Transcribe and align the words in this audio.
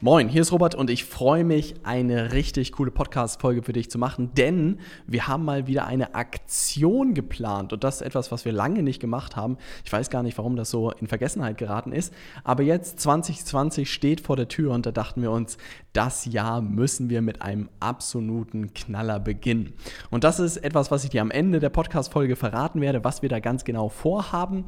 Moin, 0.00 0.28
hier 0.28 0.42
ist 0.42 0.52
Robert 0.52 0.76
und 0.76 0.90
ich 0.90 1.04
freue 1.04 1.42
mich, 1.42 1.74
eine 1.82 2.30
richtig 2.30 2.70
coole 2.70 2.92
Podcast-Folge 2.92 3.64
für 3.64 3.72
dich 3.72 3.90
zu 3.90 3.98
machen, 3.98 4.32
denn 4.34 4.78
wir 5.08 5.26
haben 5.26 5.44
mal 5.44 5.66
wieder 5.66 5.86
eine 5.86 6.14
Aktion 6.14 7.14
geplant 7.14 7.72
und 7.72 7.82
das 7.82 7.96
ist 7.96 8.02
etwas, 8.02 8.30
was 8.30 8.44
wir 8.44 8.52
lange 8.52 8.84
nicht 8.84 9.00
gemacht 9.00 9.34
haben. 9.34 9.58
Ich 9.84 9.92
weiß 9.92 10.08
gar 10.08 10.22
nicht, 10.22 10.38
warum 10.38 10.54
das 10.54 10.70
so 10.70 10.92
in 10.92 11.08
Vergessenheit 11.08 11.58
geraten 11.58 11.90
ist, 11.90 12.14
aber 12.44 12.62
jetzt 12.62 13.00
2020 13.00 13.92
steht 13.92 14.20
vor 14.20 14.36
der 14.36 14.46
Tür 14.46 14.72
und 14.72 14.86
da 14.86 14.92
dachten 14.92 15.20
wir 15.20 15.32
uns, 15.32 15.58
das 15.92 16.26
Jahr 16.26 16.60
müssen 16.60 17.10
wir 17.10 17.20
mit 17.20 17.42
einem 17.42 17.68
absoluten 17.80 18.74
Knaller 18.74 19.18
beginnen. 19.18 19.72
Und 20.10 20.22
das 20.22 20.38
ist 20.38 20.58
etwas, 20.58 20.92
was 20.92 21.02
ich 21.02 21.10
dir 21.10 21.22
am 21.22 21.32
Ende 21.32 21.58
der 21.58 21.70
Podcast-Folge 21.70 22.36
verraten 22.36 22.80
werde, 22.80 23.02
was 23.02 23.22
wir 23.22 23.28
da 23.28 23.40
ganz 23.40 23.64
genau 23.64 23.88
vorhaben. 23.88 24.64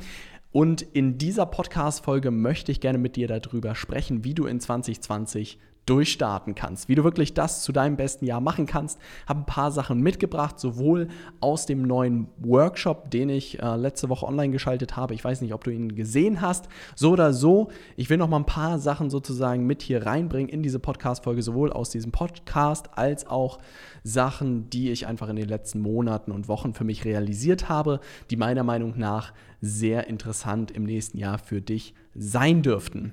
Und 0.53 0.83
in 0.83 1.17
dieser 1.17 1.47
Podcast-Folge 1.47 2.33
möchte 2.33 2.73
ich 2.73 2.81
gerne 2.81 2.99
mit 2.99 3.15
dir 3.15 3.29
darüber 3.29 3.77
sprechen, 3.77 4.25
wie 4.25 4.35
du 4.35 4.47
in 4.47 4.59
2020 4.59 5.59
durchstarten 5.87 6.55
kannst, 6.55 6.89
wie 6.89 6.95
du 6.95 7.05
wirklich 7.05 7.35
das 7.35 7.63
zu 7.63 7.73
deinem 7.73 7.97
besten 7.97 8.25
Jahr 8.25 8.41
machen 8.41 8.67
kannst. 8.67 8.99
Habe 9.27 9.41
ein 9.41 9.47
paar 9.47 9.73
Sachen 9.73 10.01
mitgebracht, 10.01 10.61
sowohl 10.61 11.09
aus 11.41 11.67
dem 11.67 11.83
neuen 11.83 12.29
Workshop, 12.39 13.11
den 13.11 13.29
ich 13.29 13.61
äh, 13.61 13.77
letzte 13.77 14.09
Woche 14.09 14.27
online 14.27 14.53
geschaltet 14.53 14.97
habe. 14.97 15.15
Ich 15.15 15.25
weiß 15.25 15.41
nicht, 15.41 15.53
ob 15.53 15.65
du 15.65 15.71
ihn 15.71 15.95
gesehen 15.95 16.41
hast. 16.41 16.69
So 16.95 17.11
oder 17.11 17.33
so, 17.33 17.71
ich 17.97 18.09
will 18.09 18.19
noch 18.19 18.29
mal 18.29 18.37
ein 18.37 18.47
paar 18.47 18.79
Sachen 18.79 19.11
sozusagen 19.11 19.67
mit 19.67 19.83
hier 19.83 20.07
reinbringen 20.07 20.49
in 20.49 20.63
diese 20.63 20.79
Podcast-Folge, 20.79 21.43
sowohl 21.43 21.73
aus 21.73 21.91
diesem 21.91 22.13
Podcast 22.13 22.91
als 22.97 23.27
auch 23.27 23.59
Sachen, 24.05 24.71
die 24.71 24.91
ich 24.91 25.07
einfach 25.07 25.29
in 25.29 25.37
den 25.37 25.49
letzten 25.49 25.81
Monaten 25.81 26.31
und 26.31 26.49
Wochen 26.49 26.73
für 26.73 26.85
mich 26.85 27.05
realisiert 27.05 27.69
habe, 27.69 28.01
die 28.31 28.37
meiner 28.37 28.63
Meinung 28.63 28.95
nach 28.97 29.33
sehr 29.61 30.07
interessant 30.07 30.71
im 30.71 30.85
nächsten 30.85 31.19
Jahr 31.19 31.39
für 31.39 31.61
dich 31.61 31.95
sein 32.15 32.63
dürften. 32.63 33.13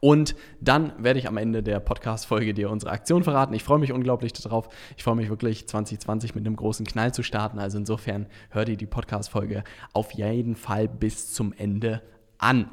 Und 0.00 0.34
dann 0.60 0.92
werde 0.98 1.18
ich 1.18 1.28
am 1.28 1.36
Ende 1.36 1.62
der 1.62 1.80
Podcast-Folge 1.80 2.54
dir 2.54 2.70
unsere 2.70 2.92
Aktion 2.92 3.24
verraten. 3.24 3.54
Ich 3.54 3.62
freue 3.62 3.78
mich 3.78 3.92
unglaublich 3.92 4.32
darauf. 4.32 4.68
Ich 4.96 5.04
freue 5.04 5.16
mich 5.16 5.28
wirklich, 5.28 5.68
2020 5.68 6.34
mit 6.34 6.46
einem 6.46 6.56
großen 6.56 6.86
Knall 6.86 7.14
zu 7.14 7.22
starten. 7.22 7.58
Also 7.58 7.78
insofern 7.78 8.26
hör 8.50 8.64
dir 8.64 8.76
die 8.76 8.86
Podcast-Folge 8.86 9.64
auf 9.92 10.12
jeden 10.12 10.56
Fall 10.56 10.88
bis 10.88 11.32
zum 11.32 11.52
Ende 11.52 12.02
an. 12.38 12.68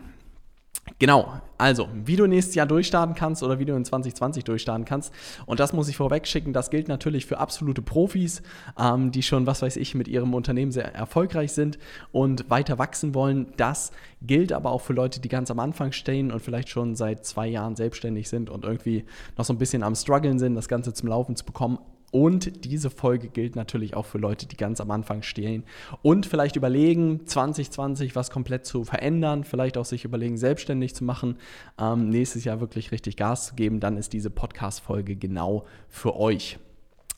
Genau, 0.98 1.34
also, 1.58 1.90
wie 1.94 2.16
du 2.16 2.26
nächstes 2.26 2.56
Jahr 2.56 2.66
durchstarten 2.66 3.16
kannst 3.16 3.44
oder 3.44 3.60
wie 3.60 3.66
du 3.66 3.76
in 3.76 3.84
2020 3.84 4.44
durchstarten 4.46 4.86
kannst. 4.86 5.14
Und 5.46 5.60
das 5.60 5.74
muss 5.74 5.90
ich 5.90 5.98
vorweg 5.98 6.26
schicken. 6.26 6.54
Das 6.54 6.70
gilt 6.70 6.88
natürlich 6.88 7.26
für 7.26 7.38
absolute 7.38 7.82
Profis, 7.82 8.42
ähm, 8.80 9.12
die 9.12 9.22
schon, 9.22 9.46
was 9.46 9.62
weiß 9.62 9.76
ich, 9.76 9.94
mit 9.94 10.08
ihrem 10.08 10.34
Unternehmen 10.34 10.72
sehr 10.72 10.96
erfolgreich 10.96 11.52
sind 11.52 11.78
und 12.12 12.50
weiter 12.50 12.78
wachsen 12.80 13.14
wollen. 13.14 13.48
Das 13.58 13.92
gilt 14.22 14.54
aber 14.54 14.72
auch 14.72 14.82
für 14.82 14.94
Leute, 14.94 15.20
die 15.20 15.30
ganz 15.30 15.52
am 15.52 15.60
Anfang 15.60 15.92
stehen 15.92 16.32
und 16.32 16.42
vielleicht 16.42 16.70
schon 16.70 16.96
seit 16.96 17.26
zwei 17.26 17.48
Jahren 17.48 17.76
selbstständig 17.76 18.30
sind 18.30 18.50
und 18.50 18.64
irgendwie 18.64 19.06
noch 19.38 19.46
so 19.46 19.54
ein 19.54 19.58
bisschen 19.58 19.84
am 19.84 19.96
struggeln 19.96 20.40
sind, 20.40 20.56
das 20.56 20.70
Ganze 20.70 20.94
zum 20.94 21.10
Laufen 21.10 21.36
zu 21.36 21.46
bekommen. 21.46 21.80
Und 22.12 22.66
diese 22.66 22.90
Folge 22.90 23.30
gilt 23.30 23.56
natürlich 23.56 23.96
auch 23.96 24.06
für 24.06 24.18
Leute, 24.18 24.48
die 24.48 24.58
ganz 24.58 24.82
am 24.82 24.92
Anfang 24.92 25.22
stehen 25.22 25.64
und 26.02 26.26
vielleicht 26.26 26.56
überlegen, 26.56 27.26
2020 27.26 28.16
was 28.16 28.32
komplett 28.32 28.66
zu 28.66 28.84
verändern, 28.84 29.44
vielleicht 29.44 29.78
auch 29.78 29.86
sich 29.86 30.06
überlegen, 30.06 30.38
selbstständig 30.38 30.96
zu 30.96 31.04
machen, 31.04 31.38
ähm, 31.80 32.10
nächstes 32.10 32.44
Jahr 32.44 32.60
wirklich 32.60 32.92
richtig 32.92 33.16
Gas 33.16 33.48
zu 33.48 33.56
geben, 33.56 33.80
dann 33.80 33.98
ist 33.98 34.14
diese 34.14 34.30
Podcast-Folge 34.30 35.16
genau 35.16 35.66
für 35.88 36.16
euch. 36.16 36.58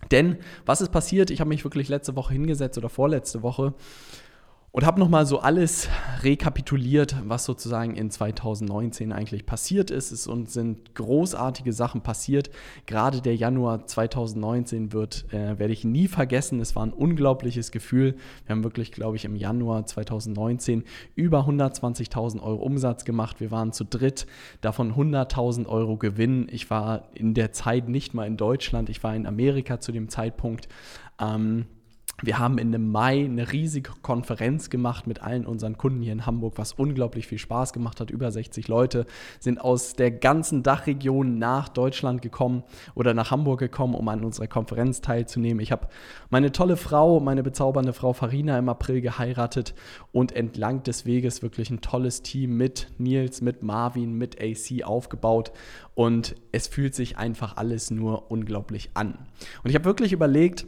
Denn 0.09 0.37
was 0.65 0.81
ist 0.81 0.91
passiert? 0.91 1.29
Ich 1.29 1.39
habe 1.39 1.49
mich 1.49 1.63
wirklich 1.63 1.87
letzte 1.87 2.15
Woche 2.15 2.33
hingesetzt 2.33 2.77
oder 2.77 2.89
vorletzte 2.89 3.43
Woche 3.43 3.73
und 4.73 4.85
habe 4.85 5.01
nochmal 5.01 5.25
so 5.25 5.39
alles 5.39 5.89
rekapituliert, 6.21 7.15
was 7.25 7.43
sozusagen 7.43 7.95
in 7.95 8.09
2019 8.09 9.11
eigentlich 9.11 9.45
passiert 9.45 9.91
ist. 9.91 10.11
Es 10.11 10.23
sind 10.23 10.95
großartige 10.95 11.73
Sachen 11.73 12.01
passiert. 12.01 12.49
Gerade 12.85 13.21
der 13.21 13.35
Januar 13.35 13.85
2019 13.85 14.93
wird, 14.93 15.25
äh, 15.33 15.59
werde 15.59 15.73
ich 15.73 15.83
nie 15.83 16.07
vergessen. 16.07 16.61
Es 16.61 16.73
war 16.75 16.85
ein 16.85 16.93
unglaubliches 16.93 17.71
Gefühl. 17.71 18.15
Wir 18.45 18.55
haben 18.55 18.63
wirklich, 18.63 18.93
glaube 18.93 19.17
ich, 19.17 19.25
im 19.25 19.35
Januar 19.35 19.85
2019 19.85 20.85
über 21.15 21.41
120.000 21.41 22.41
Euro 22.41 22.63
Umsatz 22.63 23.03
gemacht. 23.03 23.41
Wir 23.41 23.51
waren 23.51 23.73
zu 23.73 23.83
dritt, 23.83 24.25
davon 24.61 24.93
100.000 24.93 25.65
Euro 25.65 25.97
Gewinn. 25.97 26.47
Ich 26.49 26.69
war 26.69 27.09
in 27.13 27.33
der 27.33 27.51
Zeit 27.51 27.89
nicht 27.89 28.13
mal 28.13 28.25
in 28.25 28.37
Deutschland, 28.37 28.89
ich 28.89 29.03
war 29.03 29.15
in 29.17 29.25
Amerika 29.25 29.81
zu 29.81 29.91
dem 29.91 30.07
Zeitpunkt. 30.07 30.69
Ähm, 31.19 31.65
wir 32.23 32.37
haben 32.37 32.57
in 32.57 32.71
dem 32.71 32.91
Mai 32.91 33.25
eine 33.25 33.51
riesige 33.51 33.91
Konferenz 34.01 34.69
gemacht 34.69 35.07
mit 35.07 35.21
allen 35.23 35.45
unseren 35.45 35.77
Kunden 35.77 36.01
hier 36.01 36.13
in 36.13 36.25
Hamburg, 36.25 36.53
was 36.57 36.73
unglaublich 36.73 37.27
viel 37.27 37.39
Spaß 37.39 37.73
gemacht 37.73 37.99
hat. 37.99 38.11
Über 38.11 38.31
60 38.31 38.67
Leute 38.67 39.05
sind 39.39 39.59
aus 39.59 39.93
der 39.93 40.11
ganzen 40.11 40.61
Dachregion 40.61 41.39
nach 41.39 41.69
Deutschland 41.69 42.21
gekommen 42.21 42.63
oder 42.93 43.13
nach 43.13 43.31
Hamburg 43.31 43.59
gekommen, 43.59 43.95
um 43.95 44.07
an 44.07 44.23
unserer 44.23 44.47
Konferenz 44.47 45.01
teilzunehmen. 45.01 45.61
Ich 45.61 45.71
habe 45.71 45.87
meine 46.29 46.51
tolle 46.51 46.77
Frau, 46.77 47.19
meine 47.19 47.43
bezaubernde 47.43 47.93
Frau 47.93 48.13
Farina 48.13 48.57
im 48.59 48.69
April 48.69 49.01
geheiratet 49.01 49.73
und 50.11 50.35
entlang 50.35 50.83
des 50.83 51.05
Weges 51.05 51.41
wirklich 51.41 51.71
ein 51.71 51.81
tolles 51.81 52.21
Team 52.21 52.55
mit 52.55 52.87
Nils, 52.99 53.41
mit 53.41 53.63
Marvin, 53.63 54.13
mit 54.13 54.39
AC 54.39 54.83
aufgebaut. 54.83 55.51
Und 55.95 56.35
es 56.51 56.67
fühlt 56.67 56.95
sich 56.95 57.17
einfach 57.17 57.57
alles 57.57 57.91
nur 57.91 58.29
unglaublich 58.31 58.91
an. 58.93 59.17
Und 59.63 59.69
ich 59.69 59.75
habe 59.75 59.85
wirklich 59.85 60.13
überlegt, 60.13 60.65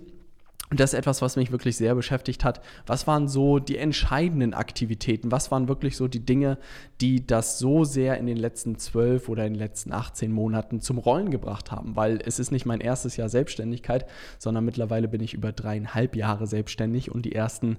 und 0.73 0.79
das 0.79 0.93
ist 0.93 0.97
etwas, 0.97 1.21
was 1.21 1.35
mich 1.35 1.51
wirklich 1.51 1.77
sehr 1.77 1.93
beschäftigt 1.93 2.43
hat. 2.43 2.59
Was 2.87 3.05
waren 3.05 3.27
so 3.27 3.59
die 3.59 3.77
entscheidenden 3.77 4.55
Aktivitäten? 4.55 5.31
Was 5.31 5.51
waren 5.51 5.67
wirklich 5.67 5.95
so 5.95 6.07
die 6.07 6.25
Dinge, 6.25 6.57
die 6.99 7.27
das 7.27 7.59
so 7.59 7.83
sehr 7.83 8.17
in 8.17 8.25
den 8.25 8.37
letzten 8.37 8.79
zwölf 8.79 9.29
oder 9.29 9.45
in 9.45 9.53
den 9.53 9.59
letzten 9.59 9.93
18 9.93 10.31
Monaten 10.31 10.81
zum 10.81 10.97
Rollen 10.97 11.29
gebracht 11.29 11.71
haben? 11.71 11.95
Weil 11.95 12.19
es 12.25 12.39
ist 12.39 12.49
nicht 12.49 12.65
mein 12.65 12.81
erstes 12.81 13.17
Jahr 13.17 13.29
Selbstständigkeit, 13.29 14.07
sondern 14.39 14.65
mittlerweile 14.65 15.07
bin 15.07 15.21
ich 15.21 15.35
über 15.35 15.51
dreieinhalb 15.51 16.15
Jahre 16.15 16.47
selbstständig 16.47 17.11
und 17.11 17.23
die 17.23 17.35
ersten 17.35 17.77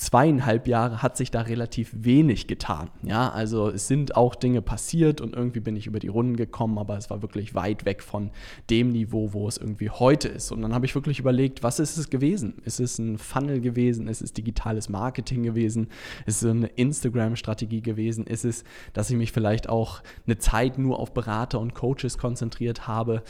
zweieinhalb 0.00 0.66
Jahre 0.66 1.02
hat 1.02 1.18
sich 1.18 1.30
da 1.30 1.42
relativ 1.42 1.90
wenig 1.94 2.46
getan. 2.46 2.90
Ja, 3.02 3.28
also 3.30 3.68
es 3.68 3.86
sind 3.86 4.16
auch 4.16 4.34
Dinge 4.34 4.62
passiert 4.62 5.20
und 5.20 5.34
irgendwie 5.36 5.60
bin 5.60 5.76
ich 5.76 5.86
über 5.86 5.98
die 5.98 6.08
Runden 6.08 6.36
gekommen, 6.36 6.78
aber 6.78 6.96
es 6.96 7.10
war 7.10 7.20
wirklich 7.20 7.54
weit 7.54 7.84
weg 7.84 8.02
von 8.02 8.30
dem 8.70 8.92
Niveau, 8.92 9.34
wo 9.34 9.46
es 9.46 9.58
irgendwie 9.58 9.90
heute 9.90 10.28
ist. 10.28 10.52
Und 10.52 10.62
dann 10.62 10.72
habe 10.72 10.86
ich 10.86 10.94
wirklich 10.94 11.18
überlegt, 11.18 11.62
was 11.62 11.78
ist 11.80 11.98
es 11.98 12.08
gewesen? 12.08 12.62
Ist 12.64 12.80
es 12.80 12.98
ein 12.98 13.18
Funnel 13.18 13.60
gewesen? 13.60 14.08
Ist 14.08 14.22
es 14.22 14.32
digitales 14.32 14.88
Marketing 14.88 15.42
gewesen? 15.42 15.88
Ist 16.24 16.42
es 16.42 16.50
eine 16.50 16.68
Instagram-Strategie 16.68 17.82
gewesen? 17.82 18.26
Ist 18.26 18.46
es, 18.46 18.64
dass 18.94 19.10
ich 19.10 19.18
mich 19.18 19.32
vielleicht 19.32 19.68
auch 19.68 20.02
eine 20.26 20.38
Zeit 20.38 20.78
nur 20.78 20.98
auf 20.98 21.12
Berater 21.12 21.60
und 21.60 21.74
Coaches 21.74 22.16
konzentriert 22.16 22.88
habe? 22.88 23.22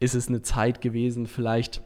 Ist 0.00 0.16
es 0.16 0.26
eine 0.26 0.42
Zeit 0.42 0.80
gewesen, 0.80 1.28
vielleicht, 1.28 1.82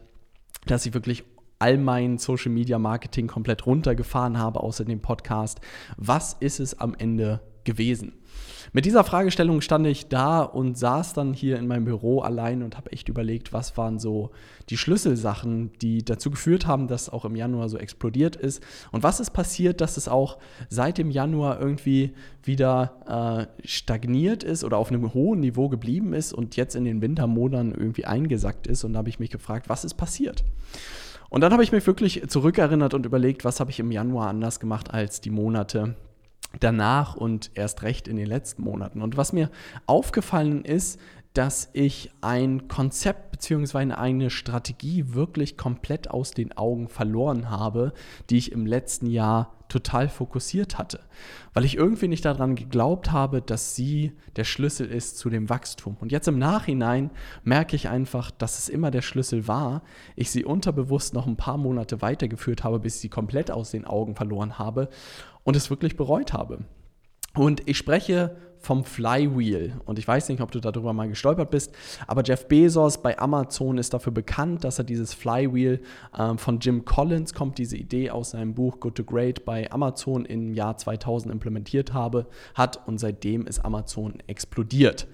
dass 0.65 0.87
ich 0.87 0.95
wirklich 0.95 1.25
all 1.61 1.77
mein 1.77 2.17
Social 2.17 2.51
Media 2.51 2.79
Marketing 2.79 3.27
komplett 3.27 3.65
runtergefahren 3.65 4.37
habe, 4.37 4.61
außer 4.61 4.83
dem 4.83 5.01
Podcast? 5.01 5.61
Was 5.97 6.35
ist 6.39 6.59
es 6.59 6.79
am 6.79 6.95
Ende 6.97 7.41
gewesen? 7.63 8.13
Mit 8.73 8.85
dieser 8.85 9.03
Fragestellung 9.03 9.59
stand 9.61 9.85
ich 9.85 10.07
da 10.07 10.41
und 10.41 10.77
saß 10.77 11.13
dann 11.13 11.33
hier 11.33 11.57
in 11.57 11.67
meinem 11.67 11.83
Büro 11.85 12.21
allein 12.21 12.63
und 12.63 12.77
habe 12.77 12.91
echt 12.91 13.09
überlegt, 13.09 13.51
was 13.51 13.75
waren 13.77 13.99
so 13.99 14.31
die 14.69 14.77
Schlüsselsachen, 14.77 15.71
die 15.81 16.05
dazu 16.05 16.31
geführt 16.31 16.67
haben, 16.67 16.87
dass 16.87 17.09
auch 17.09 17.25
im 17.25 17.35
Januar 17.35 17.67
so 17.69 17.77
explodiert 17.77 18.37
ist. 18.37 18.63
Und 18.91 19.03
was 19.03 19.19
ist 19.19 19.31
passiert, 19.31 19.81
dass 19.81 19.97
es 19.97 20.07
auch 20.07 20.37
seit 20.69 20.97
dem 20.97 21.11
Januar 21.11 21.59
irgendwie 21.59 22.13
wieder 22.43 23.47
äh, 23.61 23.67
stagniert 23.67 24.43
ist 24.43 24.63
oder 24.63 24.77
auf 24.77 24.89
einem 24.89 25.13
hohen 25.13 25.41
Niveau 25.41 25.67
geblieben 25.67 26.13
ist 26.13 26.31
und 26.33 26.55
jetzt 26.55 26.75
in 26.75 26.85
den 26.85 27.01
Wintermonaten 27.01 27.73
irgendwie 27.73 28.05
eingesackt 28.05 28.67
ist. 28.67 28.83
Und 28.83 28.93
da 28.93 28.99
habe 28.99 29.09
ich 29.09 29.19
mich 29.19 29.31
gefragt, 29.31 29.67
was 29.67 29.83
ist 29.83 29.95
passiert? 29.95 30.45
Und 31.31 31.39
dann 31.39 31.53
habe 31.53 31.63
ich 31.63 31.71
mich 31.71 31.87
wirklich 31.87 32.27
zurückerinnert 32.27 32.93
und 32.93 33.05
überlegt, 33.05 33.45
was 33.45 33.61
habe 33.61 33.71
ich 33.71 33.79
im 33.79 33.89
Januar 33.89 34.27
anders 34.27 34.59
gemacht 34.59 34.93
als 34.93 35.21
die 35.21 35.29
Monate 35.29 35.95
danach 36.59 37.15
und 37.15 37.51
erst 37.53 37.83
recht 37.83 38.09
in 38.09 38.17
den 38.17 38.27
letzten 38.27 38.63
Monaten. 38.63 39.01
Und 39.01 39.15
was 39.15 39.31
mir 39.31 39.49
aufgefallen 39.85 40.65
ist, 40.65 40.99
dass 41.33 41.69
ich 41.73 42.11
ein 42.21 42.67
Konzept 42.67 43.31
bzw. 43.31 43.93
eine 43.93 44.29
Strategie 44.29 45.13
wirklich 45.13 45.57
komplett 45.57 46.09
aus 46.09 46.31
den 46.31 46.55
Augen 46.57 46.89
verloren 46.89 47.49
habe, 47.49 47.93
die 48.29 48.37
ich 48.37 48.51
im 48.51 48.65
letzten 48.65 49.07
Jahr 49.07 49.55
total 49.71 50.09
fokussiert 50.09 50.77
hatte, 50.77 50.99
weil 51.53 51.63
ich 51.63 51.77
irgendwie 51.77 52.09
nicht 52.09 52.25
daran 52.25 52.55
geglaubt 52.55 53.13
habe, 53.13 53.41
dass 53.41 53.73
sie 53.73 54.11
der 54.35 54.43
Schlüssel 54.43 54.87
ist 54.87 55.17
zu 55.17 55.29
dem 55.29 55.49
Wachstum. 55.49 55.95
Und 56.01 56.11
jetzt 56.11 56.27
im 56.27 56.37
Nachhinein 56.37 57.09
merke 57.43 57.77
ich 57.77 57.87
einfach, 57.87 58.31
dass 58.31 58.59
es 58.59 58.67
immer 58.67 58.91
der 58.91 59.01
Schlüssel 59.01 59.47
war, 59.47 59.83
ich 60.17 60.29
sie 60.29 60.43
unterbewusst 60.43 61.13
noch 61.13 61.25
ein 61.25 61.37
paar 61.37 61.57
Monate 61.57 62.01
weitergeführt 62.01 62.65
habe, 62.65 62.79
bis 62.79 62.95
ich 62.95 63.01
sie 63.01 63.09
komplett 63.09 63.49
aus 63.49 63.71
den 63.71 63.85
Augen 63.85 64.15
verloren 64.15 64.59
habe 64.59 64.89
und 65.43 65.55
es 65.55 65.69
wirklich 65.69 65.95
bereut 65.95 66.33
habe. 66.33 66.65
Und 67.33 67.65
ich 67.65 67.77
spreche 67.77 68.35
vom 68.61 68.83
Flywheel. 68.83 69.73
Und 69.85 69.97
ich 69.97 70.07
weiß 70.07 70.29
nicht, 70.29 70.39
ob 70.41 70.51
du 70.51 70.59
darüber 70.59 70.93
mal 70.93 71.09
gestolpert 71.09 71.49
bist, 71.49 71.73
aber 72.07 72.23
Jeff 72.23 72.47
Bezos 72.47 73.01
bei 73.01 73.17
Amazon 73.17 73.79
ist 73.79 73.93
dafür 73.93 74.13
bekannt, 74.13 74.63
dass 74.63 74.77
er 74.77 74.85
dieses 74.85 75.13
Flywheel 75.13 75.81
ähm, 76.17 76.37
von 76.37 76.59
Jim 76.59 76.85
Collins 76.85 77.33
kommt, 77.33 77.57
diese 77.57 77.75
Idee 77.75 78.11
aus 78.11 78.31
seinem 78.31 78.53
Buch 78.53 78.79
Good 78.79 78.95
to 78.95 79.03
Great 79.03 79.45
bei 79.45 79.69
Amazon 79.71 80.25
im 80.25 80.53
Jahr 80.53 80.77
2000 80.77 81.33
implementiert 81.33 81.93
habe, 81.93 82.27
hat 82.53 82.87
und 82.87 82.99
seitdem 82.99 83.47
ist 83.47 83.65
Amazon 83.65 84.19
explodiert. 84.27 85.07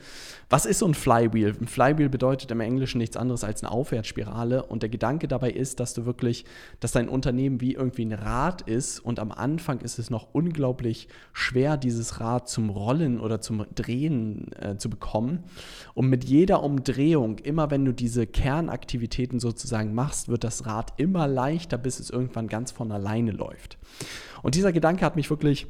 Was 0.50 0.66
ist 0.66 0.80
so 0.80 0.88
ein 0.88 0.94
Flywheel? 0.94 1.56
Ein 1.60 1.68
Flywheel 1.68 2.08
bedeutet 2.08 2.52
im 2.52 2.62
Englischen 2.62 3.00
nichts 3.00 3.18
anderes 3.18 3.44
als 3.44 3.64
eine 3.64 3.72
Aufwärtsspirale 3.72 4.64
und 4.64 4.82
der 4.82 4.90
Gedanke 4.90 5.28
dabei 5.28 5.52
ist, 5.52 5.80
dass 5.82 5.94
du 5.94 6.06
wirklich, 6.06 6.46
dass 6.80 6.94
dein 6.94 7.10
Unternehmen 7.10 7.60
wie 7.60 7.74
irgendwie 7.74 8.06
ein 8.06 8.14
Rad 8.14 8.62
ist 8.62 9.00
und 9.00 9.20
am 9.20 9.32
Anfang 9.32 9.80
ist 9.80 10.00
es 10.00 10.10
noch 10.10 10.30
unglaublich 10.34 11.10
schwer, 11.34 11.76
dieses 11.76 12.22
Rad 12.22 12.48
zum 12.48 12.70
Rollen 12.70 13.20
oder 13.20 13.37
zum 13.40 13.66
Drehen 13.76 14.52
äh, 14.54 14.78
zu 14.78 14.90
bekommen. 14.90 15.44
Und 15.94 16.10
mit 16.10 16.24
jeder 16.24 16.64
Umdrehung, 16.64 17.40
immer 17.40 17.72
wenn 17.72 17.86
du 17.86 17.94
diese 17.94 18.28
Kernaktivitäten 18.28 19.40
sozusagen 19.40 19.94
machst, 19.94 20.30
wird 20.30 20.44
das 20.44 20.66
Rad 20.66 20.94
immer 20.98 21.28
leichter, 21.28 21.78
bis 21.78 22.00
es 22.00 22.10
irgendwann 22.10 22.48
ganz 22.48 22.72
von 22.72 22.92
alleine 22.92 23.32
läuft. 23.32 23.78
Und 24.44 24.56
dieser 24.56 24.72
Gedanke 24.72 25.06
hat 25.06 25.16
mich 25.16 25.30
wirklich 25.30 25.68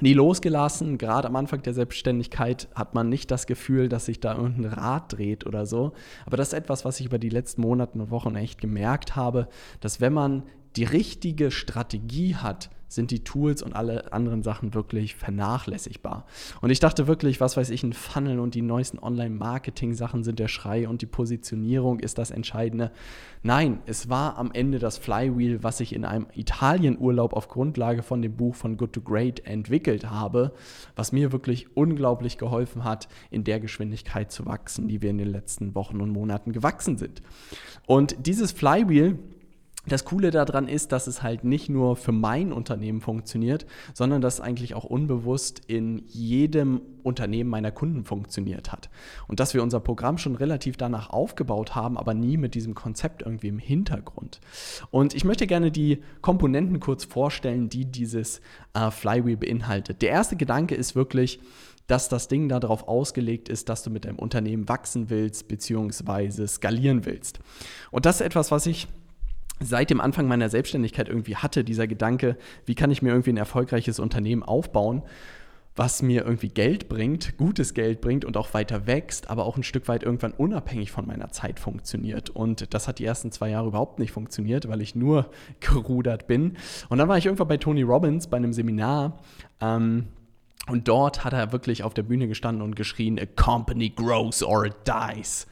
nie 0.00 0.12
losgelassen. 0.12 0.98
Gerade 0.98 1.28
am 1.28 1.36
Anfang 1.36 1.62
der 1.62 1.74
Selbstständigkeit 1.74 2.68
hat 2.74 2.94
man 2.94 3.08
nicht 3.08 3.30
das 3.30 3.46
Gefühl, 3.46 3.88
dass 3.88 4.06
sich 4.06 4.20
da 4.20 4.36
irgendein 4.36 4.72
Rad 4.72 5.12
dreht 5.14 5.46
oder 5.46 5.66
so. 5.66 5.92
Aber 6.26 6.36
das 6.36 6.48
ist 6.48 6.54
etwas, 6.54 6.84
was 6.84 7.00
ich 7.00 7.06
über 7.06 7.18
die 7.18 7.30
letzten 7.30 7.62
Monate 7.62 7.98
und 7.98 8.10
Wochen 8.10 8.36
echt 8.36 8.60
gemerkt 8.60 9.16
habe, 9.16 9.48
dass 9.80 10.00
wenn 10.00 10.12
man 10.12 10.42
die 10.76 10.84
richtige 10.84 11.50
Strategie 11.50 12.36
hat, 12.36 12.70
sind 12.88 13.10
die 13.10 13.24
Tools 13.24 13.62
und 13.62 13.74
alle 13.74 14.12
anderen 14.12 14.42
Sachen 14.42 14.74
wirklich 14.74 15.16
vernachlässigbar. 15.16 16.24
Und 16.60 16.70
ich 16.70 16.78
dachte 16.78 17.06
wirklich, 17.06 17.40
was 17.40 17.56
weiß 17.56 17.70
ich, 17.70 17.82
ein 17.82 17.92
Funnel 17.92 18.38
und 18.38 18.54
die 18.54 18.62
neuesten 18.62 18.98
Online-Marketing-Sachen 18.98 20.22
sind 20.22 20.38
der 20.38 20.48
Schrei 20.48 20.88
und 20.88 21.02
die 21.02 21.06
Positionierung 21.06 21.98
ist 21.98 22.18
das 22.18 22.30
Entscheidende. 22.30 22.92
Nein, 23.42 23.80
es 23.86 24.08
war 24.08 24.38
am 24.38 24.52
Ende 24.52 24.78
das 24.78 24.98
Flywheel, 24.98 25.62
was 25.62 25.80
ich 25.80 25.94
in 25.94 26.04
einem 26.04 26.26
Italienurlaub 26.34 27.32
auf 27.32 27.48
Grundlage 27.48 28.02
von 28.02 28.22
dem 28.22 28.36
Buch 28.36 28.54
von 28.54 28.76
Good 28.76 28.92
to 28.92 29.00
Great 29.00 29.44
entwickelt 29.46 30.08
habe, 30.08 30.52
was 30.94 31.12
mir 31.12 31.32
wirklich 31.32 31.76
unglaublich 31.76 32.38
geholfen 32.38 32.84
hat, 32.84 33.08
in 33.30 33.42
der 33.42 33.58
Geschwindigkeit 33.58 34.30
zu 34.30 34.46
wachsen, 34.46 34.86
die 34.86 35.02
wir 35.02 35.10
in 35.10 35.18
den 35.18 35.30
letzten 35.30 35.74
Wochen 35.74 36.00
und 36.00 36.10
Monaten 36.10 36.52
gewachsen 36.52 36.98
sind. 36.98 37.20
Und 37.86 38.26
dieses 38.26 38.52
Flywheel, 38.52 39.18
das 39.88 40.04
Coole 40.04 40.30
daran 40.30 40.68
ist, 40.68 40.92
dass 40.92 41.06
es 41.06 41.22
halt 41.22 41.44
nicht 41.44 41.68
nur 41.68 41.96
für 41.96 42.12
mein 42.12 42.52
Unternehmen 42.52 43.00
funktioniert, 43.00 43.66
sondern 43.94 44.20
dass 44.20 44.40
eigentlich 44.40 44.74
auch 44.74 44.84
unbewusst 44.84 45.62
in 45.66 46.02
jedem 46.08 46.80
Unternehmen 47.02 47.50
meiner 47.50 47.70
Kunden 47.70 48.04
funktioniert 48.04 48.72
hat. 48.72 48.90
Und 49.28 49.38
dass 49.38 49.54
wir 49.54 49.62
unser 49.62 49.80
Programm 49.80 50.18
schon 50.18 50.34
relativ 50.34 50.76
danach 50.76 51.10
aufgebaut 51.10 51.74
haben, 51.74 51.96
aber 51.96 52.14
nie 52.14 52.36
mit 52.36 52.54
diesem 52.54 52.74
Konzept 52.74 53.22
irgendwie 53.22 53.48
im 53.48 53.58
Hintergrund. 53.58 54.40
Und 54.90 55.14
ich 55.14 55.24
möchte 55.24 55.46
gerne 55.46 55.70
die 55.70 56.02
Komponenten 56.20 56.80
kurz 56.80 57.04
vorstellen, 57.04 57.68
die 57.68 57.84
dieses 57.84 58.40
äh, 58.74 58.90
Flywheel 58.90 59.36
beinhaltet. 59.36 60.02
Der 60.02 60.10
erste 60.10 60.36
Gedanke 60.36 60.74
ist 60.74 60.96
wirklich, 60.96 61.40
dass 61.86 62.08
das 62.08 62.28
Ding 62.28 62.48
darauf 62.48 62.88
ausgelegt 62.88 63.48
ist, 63.48 63.68
dass 63.68 63.82
du 63.82 63.90
mit 63.90 64.04
deinem 64.04 64.18
Unternehmen 64.18 64.68
wachsen 64.68 65.08
willst, 65.10 65.48
beziehungsweise 65.48 66.48
skalieren 66.48 67.06
willst. 67.06 67.38
Und 67.90 68.06
das 68.06 68.16
ist 68.16 68.26
etwas, 68.26 68.50
was 68.50 68.66
ich 68.66 68.88
seit 69.60 69.90
dem 69.90 70.00
Anfang 70.00 70.28
meiner 70.28 70.48
Selbstständigkeit 70.48 71.08
irgendwie 71.08 71.36
hatte, 71.36 71.64
dieser 71.64 71.86
Gedanke, 71.86 72.36
wie 72.64 72.74
kann 72.74 72.90
ich 72.90 73.02
mir 73.02 73.10
irgendwie 73.10 73.30
ein 73.30 73.38
erfolgreiches 73.38 73.98
Unternehmen 73.98 74.42
aufbauen, 74.42 75.02
was 75.76 76.00
mir 76.00 76.24
irgendwie 76.24 76.48
Geld 76.48 76.88
bringt, 76.88 77.36
gutes 77.36 77.74
Geld 77.74 78.00
bringt 78.00 78.24
und 78.24 78.36
auch 78.38 78.54
weiter 78.54 78.86
wächst, 78.86 79.28
aber 79.28 79.44
auch 79.44 79.58
ein 79.58 79.62
Stück 79.62 79.88
weit 79.88 80.02
irgendwann 80.02 80.32
unabhängig 80.32 80.90
von 80.90 81.06
meiner 81.06 81.30
Zeit 81.30 81.60
funktioniert. 81.60 82.30
Und 82.30 82.72
das 82.72 82.88
hat 82.88 82.98
die 82.98 83.04
ersten 83.04 83.30
zwei 83.30 83.50
Jahre 83.50 83.68
überhaupt 83.68 83.98
nicht 83.98 84.10
funktioniert, 84.10 84.68
weil 84.68 84.80
ich 84.80 84.94
nur 84.94 85.30
gerudert 85.60 86.26
bin. 86.26 86.56
Und 86.88 86.98
dann 86.98 87.08
war 87.08 87.18
ich 87.18 87.26
irgendwann 87.26 87.48
bei 87.48 87.58
Tony 87.58 87.82
Robbins 87.82 88.26
bei 88.26 88.38
einem 88.38 88.54
Seminar. 88.54 89.18
Ähm, 89.60 90.08
und 90.68 90.88
dort 90.88 91.24
hat 91.24 91.32
er 91.32 91.52
wirklich 91.52 91.84
auf 91.84 91.94
der 91.94 92.02
Bühne 92.02 92.26
gestanden 92.26 92.62
und 92.62 92.74
geschrien, 92.74 93.20
a 93.20 93.26
company 93.26 93.90
grows 93.90 94.42
or 94.42 94.64
it 94.64 94.74
dies. 94.86 95.46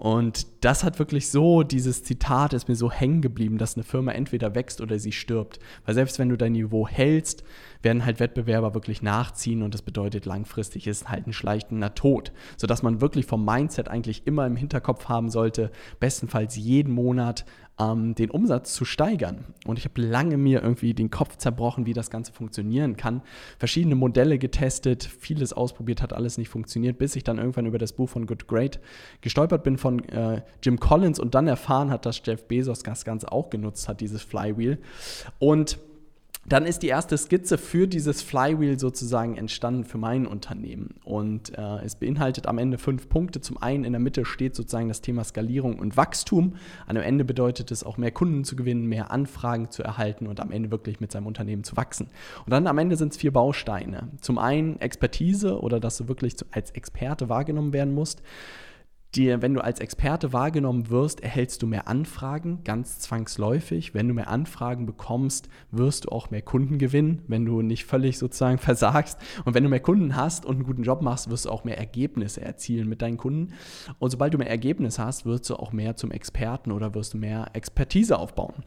Und 0.00 0.46
das 0.60 0.84
hat 0.84 1.00
wirklich 1.00 1.28
so, 1.28 1.64
dieses 1.64 2.04
Zitat 2.04 2.52
ist 2.52 2.68
mir 2.68 2.76
so 2.76 2.88
hängen 2.88 3.20
geblieben, 3.20 3.58
dass 3.58 3.74
eine 3.74 3.82
Firma 3.82 4.12
entweder 4.12 4.54
wächst 4.54 4.80
oder 4.80 4.96
sie 5.00 5.10
stirbt. 5.10 5.58
Weil 5.84 5.96
selbst 5.96 6.20
wenn 6.20 6.28
du 6.28 6.36
dein 6.36 6.52
Niveau 6.52 6.86
hältst, 6.86 7.42
werden 7.82 8.04
halt 8.04 8.20
Wettbewerber 8.20 8.74
wirklich 8.74 9.02
nachziehen 9.02 9.60
und 9.60 9.74
das 9.74 9.82
bedeutet 9.82 10.24
langfristig 10.24 10.86
ist 10.86 11.08
halt 11.08 11.26
ein 11.26 11.32
schleichender 11.32 11.96
Tod. 11.96 12.30
Sodass 12.56 12.84
man 12.84 13.00
wirklich 13.00 13.26
vom 13.26 13.44
Mindset 13.44 13.88
eigentlich 13.88 14.24
immer 14.24 14.46
im 14.46 14.54
Hinterkopf 14.54 15.06
haben 15.08 15.30
sollte, 15.30 15.72
bestenfalls 15.98 16.54
jeden 16.54 16.92
Monat 16.92 17.44
ähm, 17.78 18.14
den 18.14 18.30
Umsatz 18.30 18.74
zu 18.74 18.84
steigern. 18.84 19.44
Und 19.66 19.78
ich 19.78 19.84
habe 19.84 20.00
lange 20.00 20.36
mir 20.36 20.62
irgendwie 20.62 20.94
den 20.94 21.10
Kopf 21.10 21.36
zerbrochen, 21.36 21.86
wie 21.86 21.92
das 21.92 22.10
Ganze 22.10 22.32
funktionieren 22.32 22.96
kann. 22.96 23.22
Verschiedene 23.58 23.94
Modelle 23.94 24.38
getestet, 24.38 25.04
vieles 25.04 25.52
ausprobiert, 25.52 26.02
hat 26.02 26.12
alles 26.12 26.38
nicht 26.38 26.48
funktioniert, 26.48 26.98
bis 26.98 27.16
ich 27.16 27.24
dann 27.24 27.38
irgendwann 27.38 27.66
über 27.66 27.78
das 27.78 27.92
Buch 27.92 28.08
von 28.08 28.26
Good 28.26 28.48
Great 28.48 28.80
gestolpert 29.20 29.62
bin 29.62 29.78
von 29.78 29.87
äh, 29.90 30.42
Jim 30.62 30.78
Collins 30.80 31.18
und 31.18 31.34
dann 31.34 31.46
erfahren 31.46 31.90
hat, 31.90 32.06
dass 32.06 32.20
Jeff 32.24 32.46
Bezos 32.46 32.82
das 32.82 33.04
Ganze 33.04 33.32
auch 33.32 33.50
genutzt 33.50 33.88
hat, 33.88 34.00
dieses 34.00 34.22
Flywheel. 34.22 34.78
Und 35.38 35.78
dann 36.48 36.64
ist 36.64 36.82
die 36.82 36.88
erste 36.88 37.18
Skizze 37.18 37.58
für 37.58 37.86
dieses 37.86 38.22
Flywheel 38.22 38.78
sozusagen 38.78 39.36
entstanden 39.36 39.84
für 39.84 39.98
mein 39.98 40.26
Unternehmen. 40.26 40.94
Und 41.04 41.56
äh, 41.56 41.84
es 41.84 41.96
beinhaltet 41.96 42.46
am 42.46 42.58
Ende 42.58 42.78
fünf 42.78 43.08
Punkte. 43.08 43.40
Zum 43.40 43.58
einen 43.58 43.84
in 43.84 43.92
der 43.92 44.00
Mitte 44.00 44.24
steht 44.24 44.54
sozusagen 44.54 44.88
das 44.88 45.02
Thema 45.02 45.24
Skalierung 45.24 45.78
und 45.78 45.96
Wachstum. 45.96 46.54
Dem 46.88 46.96
Ende 46.96 47.24
bedeutet 47.24 47.70
es 47.70 47.84
auch 47.84 47.98
mehr 47.98 48.12
Kunden 48.12 48.44
zu 48.44 48.56
gewinnen, 48.56 48.86
mehr 48.86 49.10
Anfragen 49.10 49.70
zu 49.70 49.82
erhalten 49.82 50.26
und 50.26 50.40
am 50.40 50.50
Ende 50.50 50.70
wirklich 50.70 51.00
mit 51.00 51.12
seinem 51.12 51.26
Unternehmen 51.26 51.64
zu 51.64 51.76
wachsen. 51.76 52.08
Und 52.46 52.50
dann 52.50 52.66
am 52.66 52.78
Ende 52.78 52.96
sind 52.96 53.12
es 53.12 53.18
vier 53.18 53.32
Bausteine. 53.32 54.08
Zum 54.20 54.38
einen 54.38 54.80
Expertise 54.80 55.60
oder 55.60 55.80
dass 55.80 55.98
du 55.98 56.08
wirklich 56.08 56.36
als 56.52 56.70
Experte 56.70 57.28
wahrgenommen 57.28 57.72
werden 57.72 57.94
musst 57.94 58.22
dir, 59.14 59.42
wenn 59.42 59.54
du 59.54 59.62
als 59.62 59.80
Experte 59.80 60.32
wahrgenommen 60.32 60.90
wirst, 60.90 61.20
erhältst 61.20 61.62
du 61.62 61.66
mehr 61.66 61.88
Anfragen, 61.88 62.62
ganz 62.64 62.98
zwangsläufig. 63.00 63.94
Wenn 63.94 64.08
du 64.08 64.14
mehr 64.14 64.28
Anfragen 64.28 64.86
bekommst, 64.86 65.48
wirst 65.70 66.04
du 66.04 66.08
auch 66.10 66.30
mehr 66.30 66.42
Kunden 66.42 66.78
gewinnen, 66.78 67.22
wenn 67.26 67.44
du 67.44 67.62
nicht 67.62 67.86
völlig 67.86 68.18
sozusagen 68.18 68.58
versagst. 68.58 69.18
Und 69.44 69.54
wenn 69.54 69.64
du 69.64 69.70
mehr 69.70 69.80
Kunden 69.80 70.16
hast 70.16 70.44
und 70.44 70.56
einen 70.56 70.64
guten 70.64 70.82
Job 70.82 71.02
machst, 71.02 71.30
wirst 71.30 71.46
du 71.46 71.50
auch 71.50 71.64
mehr 71.64 71.78
Ergebnisse 71.78 72.40
erzielen 72.40 72.88
mit 72.88 73.02
deinen 73.02 73.16
Kunden. 73.16 73.54
Und 73.98 74.10
sobald 74.10 74.34
du 74.34 74.38
mehr 74.38 74.50
Ergebnisse 74.50 75.04
hast, 75.04 75.24
wirst 75.24 75.48
du 75.50 75.56
auch 75.56 75.72
mehr 75.72 75.96
zum 75.96 76.10
Experten 76.10 76.72
oder 76.72 76.94
wirst 76.94 77.14
du 77.14 77.18
mehr 77.18 77.46
Expertise 77.54 78.18
aufbauen. 78.18 78.64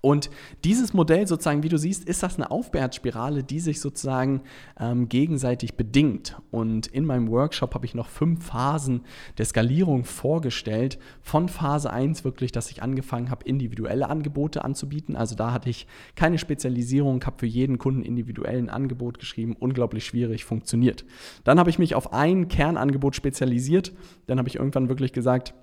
Und 0.00 0.30
dieses 0.64 0.94
Modell 0.94 1.26
sozusagen, 1.26 1.62
wie 1.62 1.68
du 1.68 1.78
siehst, 1.78 2.08
ist 2.08 2.22
das 2.22 2.36
eine 2.36 2.50
Aufwärtsspirale, 2.50 3.42
die 3.42 3.60
sich 3.60 3.80
sozusagen 3.80 4.42
ähm, 4.78 5.08
gegenseitig 5.08 5.74
bedingt. 5.74 6.36
Und 6.50 6.86
in 6.86 7.04
meinem 7.04 7.28
Workshop 7.30 7.74
habe 7.74 7.86
ich 7.86 7.94
noch 7.94 8.08
fünf 8.08 8.46
Phasen 8.46 9.02
der 9.38 9.44
Skalierung 9.44 10.04
vorgestellt. 10.04 10.98
Von 11.20 11.48
Phase 11.48 11.90
1 11.90 12.24
wirklich, 12.24 12.52
dass 12.52 12.70
ich 12.70 12.82
angefangen 12.82 13.30
habe, 13.30 13.44
individuelle 13.44 14.08
Angebote 14.08 14.64
anzubieten. 14.64 15.16
Also 15.16 15.34
da 15.34 15.52
hatte 15.52 15.70
ich 15.70 15.86
keine 16.14 16.38
Spezialisierung, 16.38 17.24
habe 17.24 17.38
für 17.38 17.46
jeden 17.46 17.78
Kunden 17.78 18.02
individuell 18.02 18.58
ein 18.58 18.70
Angebot 18.70 19.18
geschrieben. 19.18 19.56
Unglaublich 19.58 20.04
schwierig, 20.04 20.44
funktioniert. 20.44 21.04
Dann 21.44 21.58
habe 21.58 21.70
ich 21.70 21.78
mich 21.78 21.94
auf 21.94 22.12
ein 22.12 22.48
Kernangebot 22.48 23.16
spezialisiert. 23.16 23.92
Dann 24.26 24.38
habe 24.38 24.48
ich 24.48 24.56
irgendwann 24.56 24.88
wirklich 24.88 25.12
gesagt, 25.12 25.54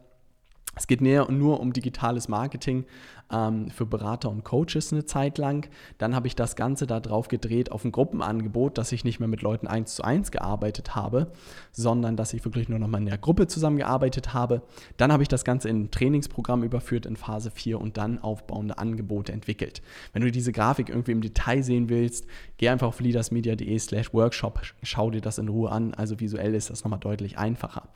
Es 0.77 0.88
geht 0.88 1.00
näher 1.00 1.32
nur 1.32 1.62
um 1.62 1.72
digitales 1.72 2.27
Marketing 2.27 2.86
ähm, 3.32 3.70
für 3.70 3.86
Berater 3.86 4.29
und 4.29 4.44
Coaches 4.44 4.91
eine 4.91 5.05
Zeit 5.05 5.38
lang. 5.38 5.70
Dann 5.98 6.15
habe 6.15 6.27
ich 6.27 6.36
das 6.36 6.55
Ganze 6.55 6.88
darauf 6.88 7.27
gedreht 7.27 7.72
auf 7.72 7.84
ein 7.84 7.91
Gruppenangebot, 7.91 8.77
dass 8.77 8.91
ich 8.91 9.03
nicht 9.03 9.20
mehr 9.20 9.27
mit 9.27 9.41
Leuten 9.41 9.67
eins 9.67 9.96
zu 9.96 10.03
eins 10.03 10.32
gearbeitet 10.32 10.96
habe, 10.96 11.32
sondern 11.72 12.17
dass 12.17 12.34
ich 12.34 12.44
wirklich 12.46 12.70
nur 12.70 12.79
noch 12.79 12.88
mal 12.88 13.00
in 13.00 13.05
der 13.05 13.17
Gruppe 13.17 13.48
zusammengearbeitet 13.48 14.34
habe. 14.34 14.62
Dann 14.98 15.12
habe 15.12 15.24
ich 15.24 15.29
das 15.29 15.44
Ganze 15.44 15.70
in 15.70 15.84
ein 15.84 15.91
Trainingsprogramm 15.91 16.63
überführt 16.63 17.05
in 17.05 17.15
Phase 17.15 17.51
4 17.51 17.79
und 17.79 17.98
dann 17.98 18.20
aufbauende 18.20 18.77
Angebote 18.77 19.32
entwickelt. 19.32 19.82
Wenn 20.13 20.22
du 20.22 20.32
diese 20.32 20.51
Grafik 20.51 20.89
irgendwie 20.89 21.12
im 21.12 21.22
Detail 21.22 21.63
sehen 21.63 21.89
willst, 21.89 22.25
geh 22.58 22.70
einfach 22.70 22.88
auf 22.88 23.00
leadersmedia.de 23.00 23.77
slash 23.79 24.13
workshop, 24.13 24.62
schau 24.84 25.12
dir 25.12 25.22
das 25.22 25.38
in 25.38 25.50
Ruhe 25.50 25.72
an. 25.72 25.94
Also 25.94 26.20
visuell 26.20 26.53
ist 26.55 26.70
das 26.70 26.84
nochmal 26.84 27.00
deutlich 27.00 27.38
einfacher. 27.38 27.89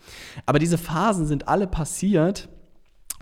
Aber 0.45 0.59
diese 0.59 0.77
Phasen 0.77 1.25
sind 1.25 1.47
alle 1.47 1.67
passiert, 1.67 2.49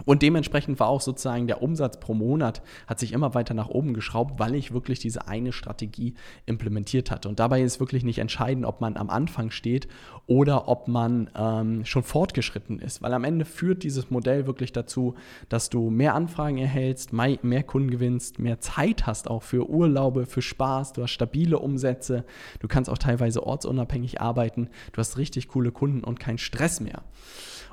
und 0.06 0.22
dementsprechend 0.22 0.80
war 0.80 0.88
auch 0.88 1.01
sozusagen 1.01 1.48
der 1.48 1.62
Umsatz 1.62 2.00
pro 2.00 2.13
Monat 2.13 2.62
hat 2.86 3.00
sich 3.00 3.13
immer 3.13 3.34
weiter 3.34 3.54
nach 3.54 3.70
oben 3.70 3.94
geschraubt, 3.94 4.39
weil 4.39 4.56
ich 4.56 4.74
wirklich 4.74 5.00
diese 5.00 5.27
eine 5.27 5.51
Strategie 5.51 6.13
implementiert 6.46 7.12
hatte. 7.12 7.27
Und 7.27 7.39
dabei 7.39 7.62
ist 7.62 7.80
wirklich 7.80 8.04
nicht 8.04 8.20
entscheidend, 8.20 8.66
ob 8.66 8.80
man 8.80 8.96
am 8.96 9.10
Anfang 9.10 9.51
steht 9.51 9.88
oder 10.27 10.68
ob 10.68 10.88
man 10.88 11.30
ähm, 11.36 11.86
schon 11.86 12.04
fortgeschritten 12.04 12.80
ist, 12.80 13.01
weil 13.01 13.13
am 13.13 13.24
Ende 13.24 13.46
führt 13.46 13.84
dieses 13.84 14.12
Modell 14.12 14.46
wirklich 14.46 14.72
dazu, 14.72 15.16
dass 15.50 15.70
du 15.70 15.89
mehr 15.89 16.16
Anfragen 16.16 16.58
erhältst, 16.58 17.13
mehr 17.13 17.63
Kunden 17.63 17.89
gewinnst, 17.89 18.39
mehr 18.39 18.60
Zeit 18.60 19.08
hast 19.08 19.30
auch 19.30 19.44
für 19.44 19.70
Urlaube, 19.70 20.25
für 20.25 20.42
Spaß, 20.42 20.94
du 20.94 21.04
hast 21.04 21.12
stabile 21.12 21.60
Umsätze, 21.60 22.25
du 22.60 22.68
kannst 22.68 22.89
auch 22.89 22.98
teilweise 22.98 23.44
ortsunabhängig 23.44 24.22
arbeiten, 24.22 24.70
du 24.92 25.00
hast 25.00 25.18
richtig 25.18 25.48
coole 25.48 25.72
Kunden 25.72 26.04
und 26.04 26.20
keinen 26.20 26.38
Stress 26.38 26.82
mehr. 26.82 27.04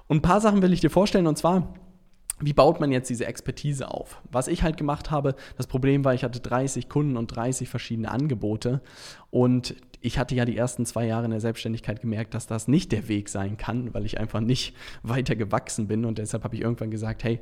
Und 0.07 0.19
ein 0.19 0.23
paar 0.23 0.40
Sachen 0.40 0.62
will 0.62 0.73
ich 0.73 0.81
dir 0.81 0.90
vorstellen 0.90 1.26
und 1.26 1.38
zwar 1.38 1.75
wie 2.40 2.52
baut 2.52 2.80
man 2.80 2.90
jetzt 2.90 3.10
diese 3.10 3.26
Expertise 3.26 3.90
auf? 3.90 4.20
Was 4.30 4.48
ich 4.48 4.62
halt 4.62 4.76
gemacht 4.76 5.10
habe, 5.10 5.34
das 5.56 5.66
Problem 5.66 6.04
war, 6.04 6.14
ich 6.14 6.24
hatte 6.24 6.40
30 6.40 6.88
Kunden 6.88 7.16
und 7.16 7.28
30 7.28 7.68
verschiedene 7.68 8.10
Angebote 8.10 8.80
und 9.30 9.74
ich 10.04 10.18
hatte 10.18 10.34
ja 10.34 10.44
die 10.44 10.56
ersten 10.56 10.84
zwei 10.84 11.06
Jahre 11.06 11.25
in 11.25 11.30
der 11.30 11.40
Selbstständigkeit 11.40 12.02
gemerkt, 12.02 12.34
dass 12.34 12.46
das 12.46 12.68
nicht 12.68 12.92
der 12.92 13.08
Weg 13.08 13.30
sein 13.30 13.56
kann, 13.56 13.94
weil 13.94 14.04
ich 14.04 14.20
einfach 14.20 14.40
nicht 14.40 14.75
weiter 15.02 15.34
gewachsen 15.34 15.88
bin. 15.88 16.04
Und 16.04 16.18
deshalb 16.18 16.44
habe 16.44 16.54
ich 16.54 16.61
irgendwann 16.61 16.90
gesagt, 16.90 17.25
hey, 17.25 17.40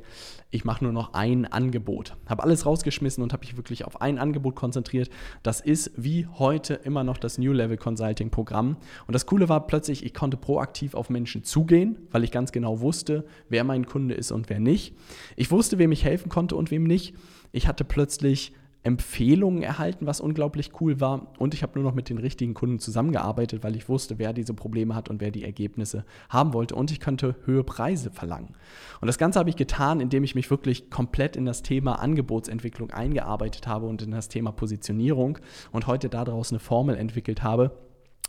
ich 0.49 0.63
mache 0.63 0.81
nur 0.81 0.93
noch 0.93 1.13
ein 1.13 1.45
Angebot. 1.45 2.15
Habe 2.25 2.41
alles 2.41 2.65
rausgeschmissen 2.65 3.21
und 3.21 3.33
habe 3.33 3.41
mich 3.41 3.57
wirklich 3.57 3.83
auf 3.83 3.99
ein 4.01 4.17
Angebot 4.17 4.55
konzentriert. 4.55 5.09
Das 5.43 5.59
ist 5.59 5.91
wie 5.97 6.25
heute 6.25 6.75
immer 6.75 7.03
noch 7.03 7.17
das 7.17 7.37
New 7.37 7.51
Level 7.51 7.75
Consulting 7.75 8.29
Programm. 8.29 8.77
Und 9.07 9.13
das 9.13 9.25
Coole 9.25 9.49
war 9.49 9.67
plötzlich, 9.67 10.05
ich 10.05 10.13
konnte 10.13 10.37
proaktiv 10.37 10.93
auf 10.93 11.09
Menschen 11.09 11.43
zugehen, 11.43 11.97
weil 12.11 12.23
ich 12.23 12.31
ganz 12.31 12.53
genau 12.53 12.79
wusste, 12.79 13.25
wer 13.49 13.65
mein 13.65 13.85
Kunde 13.85 14.15
ist 14.15 14.31
und 14.31 14.49
wer 14.49 14.61
nicht. 14.61 14.95
Ich 15.35 15.51
wusste, 15.51 15.79
wem 15.79 15.91
ich 15.91 16.05
helfen 16.05 16.29
konnte 16.29 16.55
und 16.55 16.71
wem 16.71 16.85
nicht. 16.85 17.13
Ich 17.51 17.67
hatte 17.67 17.83
plötzlich 17.83 18.53
Empfehlungen 18.83 19.63
erhalten, 19.63 20.05
was 20.05 20.19
unglaublich 20.19 20.71
cool 20.81 20.99
war. 20.99 21.27
Und 21.37 21.53
ich 21.53 21.63
habe 21.63 21.79
nur 21.79 21.89
noch 21.89 21.95
mit 21.95 22.09
den 22.09 22.17
richtigen 22.17 22.53
Kunden 22.53 22.79
zusammengearbeitet, 22.79 23.63
weil 23.63 23.75
ich 23.75 23.87
wusste, 23.87 24.19
wer 24.19 24.33
diese 24.33 24.53
Probleme 24.53 24.93
hat 24.93 25.09
und 25.09 25.21
wer 25.21 25.31
die 25.31 25.43
Ergebnisse 25.43 26.03
haben 26.29 26.53
wollte. 26.53 26.75
Und 26.75 26.91
ich 26.91 26.99
könnte 26.99 27.35
höhere 27.45 27.63
Preise 27.63 28.11
verlangen. 28.11 28.55
Und 28.99 29.07
das 29.07 29.17
Ganze 29.17 29.39
habe 29.39 29.49
ich 29.49 29.55
getan, 29.55 30.01
indem 30.01 30.23
ich 30.23 30.35
mich 30.35 30.49
wirklich 30.49 30.89
komplett 30.89 31.35
in 31.35 31.45
das 31.45 31.63
Thema 31.63 31.99
Angebotsentwicklung 31.99 32.91
eingearbeitet 32.91 33.67
habe 33.67 33.85
und 33.85 34.01
in 34.01 34.11
das 34.11 34.27
Thema 34.27 34.51
Positionierung 34.51 35.37
und 35.71 35.87
heute 35.87 36.09
daraus 36.09 36.51
eine 36.51 36.59
Formel 36.59 36.97
entwickelt 36.97 37.41
habe, 37.41 37.71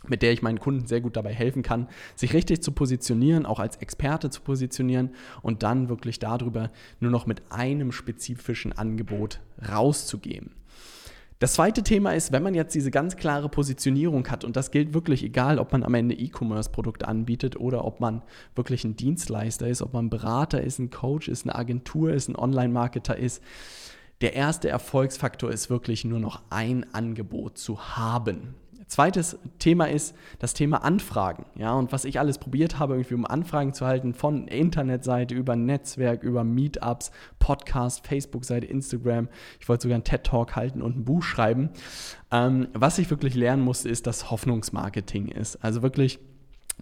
mit 0.07 0.21
der 0.21 0.31
ich 0.31 0.41
meinen 0.41 0.59
Kunden 0.59 0.85
sehr 0.85 1.01
gut 1.01 1.15
dabei 1.15 1.33
helfen 1.33 1.63
kann, 1.63 1.87
sich 2.15 2.33
richtig 2.33 2.61
zu 2.61 2.71
positionieren, 2.71 3.45
auch 3.45 3.59
als 3.59 3.77
Experte 3.77 4.29
zu 4.29 4.41
positionieren 4.41 5.11
und 5.41 5.63
dann 5.63 5.89
wirklich 5.89 6.19
darüber 6.19 6.71
nur 6.99 7.11
noch 7.11 7.25
mit 7.25 7.51
einem 7.51 7.91
spezifischen 7.91 8.73
Angebot 8.73 9.39
rauszugehen. 9.67 10.51
Das 11.39 11.53
zweite 11.53 11.83
Thema 11.83 12.13
ist, 12.13 12.31
wenn 12.31 12.43
man 12.43 12.53
jetzt 12.53 12.75
diese 12.75 12.91
ganz 12.91 13.17
klare 13.17 13.49
Positionierung 13.49 14.25
hat, 14.29 14.45
und 14.45 14.55
das 14.55 14.71
gilt 14.71 14.93
wirklich 14.93 15.21
egal, 15.21 15.59
ob 15.59 15.73
man 15.73 15.83
am 15.83 15.93
Ende 15.93 16.15
E-Commerce-Produkte 16.15 17.09
anbietet 17.09 17.59
oder 17.59 17.83
ob 17.83 17.99
man 17.99 18.21
wirklich 18.55 18.85
ein 18.85 18.95
Dienstleister 18.95 19.67
ist, 19.67 19.81
ob 19.81 19.91
man 19.91 20.09
Berater 20.09 20.61
ist, 20.61 20.79
ein 20.79 20.91
Coach 20.91 21.27
ist, 21.27 21.43
eine 21.43 21.55
Agentur 21.55 22.13
ist, 22.13 22.29
ein 22.29 22.37
Online-Marketer 22.37 23.17
ist. 23.17 23.43
Der 24.21 24.33
erste 24.33 24.69
Erfolgsfaktor 24.69 25.51
ist 25.51 25.69
wirklich 25.69 26.05
nur 26.05 26.21
noch 26.21 26.41
ein 26.51 26.85
Angebot 26.93 27.57
zu 27.57 27.97
haben. 27.97 28.55
Zweites 28.87 29.37
Thema 29.57 29.85
ist 29.85 30.15
das 30.39 30.53
Thema 30.53 30.83
Anfragen. 30.83 31.45
Ja, 31.55 31.73
und 31.73 31.91
was 31.91 32.05
ich 32.05 32.19
alles 32.19 32.37
probiert 32.37 32.77
habe, 32.77 32.93
irgendwie 32.93 33.15
um 33.15 33.25
Anfragen 33.25 33.73
zu 33.73 33.85
halten, 33.85 34.13
von 34.13 34.47
Internetseite 34.47 35.33
über 35.33 35.55
Netzwerk, 35.55 36.23
über 36.23 36.43
Meetups, 36.43 37.11
Podcast, 37.39 38.05
Facebook-Seite, 38.05 38.67
Instagram. 38.67 39.27
Ich 39.59 39.67
wollte 39.67 39.83
sogar 39.83 39.95
einen 39.95 40.03
TED-Talk 40.03 40.55
halten 40.55 40.81
und 40.81 40.97
ein 40.97 41.05
Buch 41.05 41.23
schreiben. 41.23 41.69
Ähm, 42.31 42.67
was 42.73 42.99
ich 42.99 43.09
wirklich 43.09 43.33
lernen 43.33 43.63
musste, 43.63 43.89
ist, 43.89 44.05
dass 44.07 44.29
Hoffnungsmarketing 44.29 45.29
ist. 45.29 45.63
Also 45.63 45.81
wirklich 45.81 46.19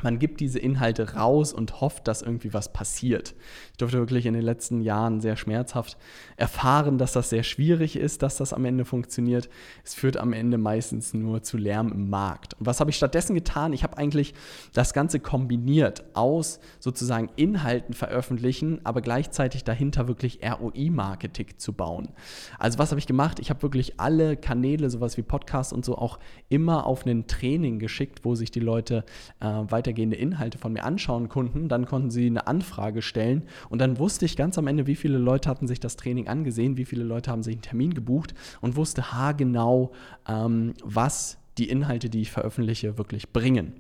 man 0.02 0.18
gibt 0.18 0.40
diese 0.40 0.58
Inhalte 0.58 1.14
raus 1.14 1.54
und 1.54 1.80
hofft, 1.80 2.08
dass 2.08 2.24
irgendwie 2.24 2.54
was 2.54 2.74
passiert. 2.74 3.36
Ich 3.72 3.78
durfte 3.78 4.00
wirklich 4.00 4.26
in 4.26 4.34
den 4.34 4.42
letzten 4.42 4.82
Jahren 4.82 5.22
sehr 5.22 5.36
schmerzhaft 5.36 5.98
erfahren, 6.36 6.98
dass 6.98 7.14
das 7.14 7.30
sehr 7.30 7.44
schwierig 7.44 7.96
ist, 7.96 8.24
dass 8.24 8.38
das 8.38 8.54
am 8.54 8.66
Ende 8.66 8.86
funktioniert. 8.86 9.50
Es 9.84 9.94
führt 9.94 10.18
am 10.18 10.34
Ende 10.34 10.58
meistens 10.58 11.14
nur 11.14 11.44
zu 11.44 11.58
Lärm 11.58 11.92
im 11.92 12.10
Markt. 12.10 12.56
Und 12.56 12.66
was 12.66 12.80
habe 12.80 12.90
ich 12.90 12.98
stattdessen 12.98 13.36
getan? 13.36 13.72
Ich 13.72 13.84
habe 13.84 13.98
eigentlich 13.98 14.34
das 14.74 14.94
Ganze 14.94 15.20
kombiniert 15.20 16.04
aus 16.16 16.60
sozusagen 16.80 17.30
Inhalten 17.36 17.94
veröffentlichen, 17.94 18.82
aber 18.84 19.02
gleichzeitig 19.02 19.64
dahinter 19.64 20.08
wirklich 20.08 20.40
ROI-Marketing 20.44 21.58
zu 21.58 21.74
bauen. 21.74 22.10
Also 22.58 22.80
was 22.80 22.90
habe 22.90 23.00
ich 23.00 23.08
gemacht? 23.08 23.40
Ich 23.40 23.52
habe 23.52 23.62
wirklich 23.62 24.00
alle 24.00 24.38
Kanäle, 24.38 24.90
sowas 24.90 25.18
wie 25.18 25.24
Podcasts 25.24 25.72
und 25.72 25.86
so, 25.86 25.98
auch 25.98 26.18
immer 26.50 26.88
auf 26.88 27.06
ein 27.06 27.28
Training 27.28 27.78
geschickt, 27.78 28.22
wo 28.24 28.34
sich 28.34 28.50
die 28.50 28.60
Leute 28.60 29.06
äh, 29.40 29.46
weiter 29.46 29.83
weitergehende 29.84 30.16
Inhalte 30.16 30.58
von 30.58 30.74
mir 30.74 30.84
anschauen 30.86 31.28
konnten. 31.28 31.68
Dann 31.68 31.86
konnten 31.86 32.10
sie 32.10 32.28
eine 32.28 32.48
Anfrage 32.48 33.02
stellen 33.02 33.44
und 33.70 33.80
dann 33.80 34.00
wusste 34.00 34.26
ich 34.26 34.38
ganz 34.38 34.58
am 34.58 34.68
Ende, 34.68 34.88
wie 34.88 34.96
viele 34.96 35.18
Leute 35.18 35.50
hatten 35.50 35.68
sich 35.68 35.80
das 35.82 35.98
Training 35.98 36.30
angesehen, 36.30 36.78
wie 36.78 36.86
viele 36.86 37.04
Leute 37.04 37.30
haben 37.30 37.44
sich 37.44 37.56
einen 37.56 37.62
Termin 37.62 37.94
gebucht 37.94 38.34
und 38.62 38.78
wusste 38.78 39.12
haargenau, 39.12 39.92
ähm, 40.28 40.74
was 40.84 41.38
die 41.58 41.70
Inhalte, 41.70 42.10
die 42.10 42.22
ich 42.22 42.32
veröffentliche, 42.32 42.98
wirklich 42.98 43.32
bringen. 43.32 43.74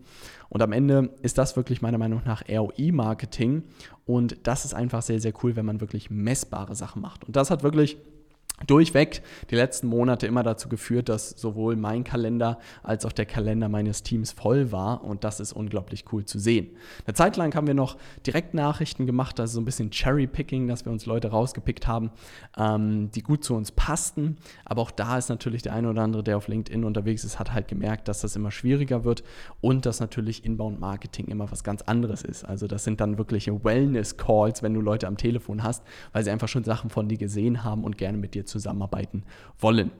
Und 0.49 0.61
am 0.61 0.73
Ende 0.73 1.09
ist 1.21 1.37
das 1.37 1.55
wirklich 1.55 1.81
meiner 1.81 1.97
Meinung 1.97 2.21
nach 2.25 2.43
ROI-Marketing 2.47 3.63
und 4.05 4.37
das 4.43 4.65
ist 4.65 4.73
einfach 4.73 5.01
sehr, 5.01 5.19
sehr 5.19 5.33
cool, 5.41 5.55
wenn 5.55 5.65
man 5.65 5.81
wirklich 5.81 6.11
messbare 6.11 6.75
Sachen 6.75 7.01
macht. 7.01 7.23
Und 7.23 7.35
das 7.35 7.49
hat 7.49 7.63
wirklich 7.63 7.97
durchweg 8.67 9.21
die 9.49 9.55
letzten 9.55 9.87
Monate 9.87 10.27
immer 10.27 10.43
dazu 10.43 10.69
geführt, 10.69 11.09
dass 11.09 11.29
sowohl 11.31 11.75
mein 11.75 12.03
Kalender 12.03 12.59
als 12.81 13.05
auch 13.05 13.11
der 13.11 13.25
Kalender 13.25 13.67
meines 13.67 14.03
Teams 14.03 14.31
voll 14.31 14.71
war 14.71 15.03
und 15.03 15.23
das 15.23 15.39
ist 15.39 15.53
unglaublich 15.53 16.05
cool 16.11 16.23
zu 16.25 16.39
sehen. 16.39 16.69
Eine 17.05 17.13
Zeit 17.13 17.35
lang 17.35 17.53
haben 17.55 17.67
wir 17.67 17.73
noch 17.73 17.97
Direktnachrichten 18.25 19.05
gemacht, 19.05 19.39
also 19.39 19.55
so 19.55 19.61
ein 19.61 19.65
bisschen 19.65 19.91
Cherry-Picking, 19.91 20.67
dass 20.67 20.85
wir 20.85 20.91
uns 20.91 21.05
Leute 21.05 21.29
rausgepickt 21.29 21.87
haben, 21.87 22.11
ähm, 22.57 23.11
die 23.11 23.21
gut 23.21 23.43
zu 23.43 23.55
uns 23.55 23.71
passten, 23.71 24.37
aber 24.65 24.81
auch 24.81 24.91
da 24.91 25.17
ist 25.17 25.29
natürlich 25.29 25.61
der 25.61 25.73
eine 25.73 25.89
oder 25.89 26.03
andere, 26.03 26.23
der 26.23 26.37
auf 26.37 26.47
LinkedIn 26.47 26.83
unterwegs 26.83 27.23
ist, 27.23 27.39
hat 27.39 27.53
halt 27.53 27.67
gemerkt, 27.67 28.07
dass 28.07 28.21
das 28.21 28.35
immer 28.35 28.51
schwieriger 28.51 29.03
wird 29.03 29.23
und 29.61 29.85
dass 29.85 29.99
natürlich 29.99 30.45
Inbound-Marketing 30.45 31.27
immer 31.27 31.51
was 31.51 31.63
ganz 31.63 31.81
anderes 31.81 32.21
ist. 32.21 32.45
Also 32.45 32.67
das 32.67 32.83
sind 32.83 33.01
dann 33.01 33.17
wirkliche 33.17 33.63
Wellness-Calls, 33.63 34.63
wenn 34.63 34.73
du 34.73 34.81
Leute 34.81 35.07
am 35.07 35.17
Telefon 35.17 35.63
hast, 35.63 35.83
weil 36.13 36.23
sie 36.23 36.31
einfach 36.31 36.47
schon 36.47 36.63
Sachen 36.63 36.89
von 36.89 37.09
dir 37.09 37.17
gesehen 37.17 37.63
haben 37.63 37.83
und 37.83 37.97
gerne 37.97 38.17
mit 38.17 38.35
dir 38.35 38.42
zusammenarbeiten 38.45 39.23
wollen. 39.59 39.91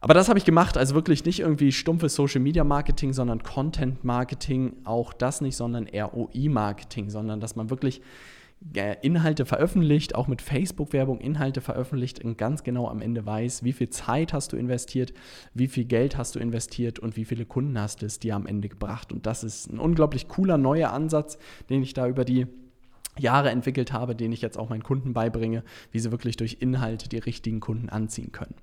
Aber 0.00 0.14
das 0.14 0.28
habe 0.28 0.38
ich 0.38 0.44
gemacht, 0.44 0.76
also 0.76 0.94
wirklich 0.94 1.24
nicht 1.24 1.40
irgendwie 1.40 1.72
stumpfes 1.72 2.14
Social 2.14 2.40
Media 2.40 2.64
Marketing, 2.64 3.12
sondern 3.12 3.42
Content 3.42 4.04
Marketing, 4.04 4.74
auch 4.84 5.12
das 5.12 5.40
nicht, 5.40 5.56
sondern 5.56 5.88
ROI 5.88 6.48
Marketing, 6.48 7.10
sondern 7.10 7.40
dass 7.40 7.56
man 7.56 7.70
wirklich 7.70 8.02
äh, 8.74 8.96
Inhalte 9.02 9.44
veröffentlicht, 9.46 10.14
auch 10.14 10.28
mit 10.28 10.42
Facebook-Werbung 10.42 11.20
Inhalte 11.20 11.60
veröffentlicht 11.60 12.24
und 12.24 12.38
ganz 12.38 12.62
genau 12.62 12.88
am 12.88 13.00
Ende 13.00 13.24
weiß, 13.24 13.64
wie 13.64 13.72
viel 13.72 13.90
Zeit 13.90 14.32
hast 14.32 14.52
du 14.52 14.56
investiert, 14.56 15.12
wie 15.54 15.66
viel 15.66 15.84
Geld 15.84 16.16
hast 16.16 16.34
du 16.34 16.38
investiert 16.38 16.98
und 16.98 17.16
wie 17.16 17.24
viele 17.24 17.44
Kunden 17.44 17.78
hast 17.78 18.02
es 18.02 18.18
dir 18.18 18.34
am 18.34 18.46
Ende 18.46 18.68
gebracht. 18.68 19.12
Und 19.12 19.26
das 19.26 19.44
ist 19.44 19.72
ein 19.72 19.78
unglaublich 19.78 20.28
cooler 20.28 20.58
neuer 20.58 20.92
Ansatz, 20.92 21.38
den 21.68 21.82
ich 21.82 21.94
da 21.94 22.08
über 22.08 22.24
die 22.24 22.46
Jahre 23.18 23.50
entwickelt 23.50 23.92
habe, 23.92 24.14
den 24.14 24.32
ich 24.32 24.42
jetzt 24.42 24.58
auch 24.58 24.68
meinen 24.68 24.82
Kunden 24.82 25.12
beibringe, 25.12 25.62
wie 25.92 25.98
sie 25.98 26.10
wirklich 26.10 26.36
durch 26.36 26.58
Inhalte 26.60 27.08
die 27.08 27.18
richtigen 27.18 27.60
Kunden 27.60 27.88
anziehen 27.88 28.32
können. 28.32 28.54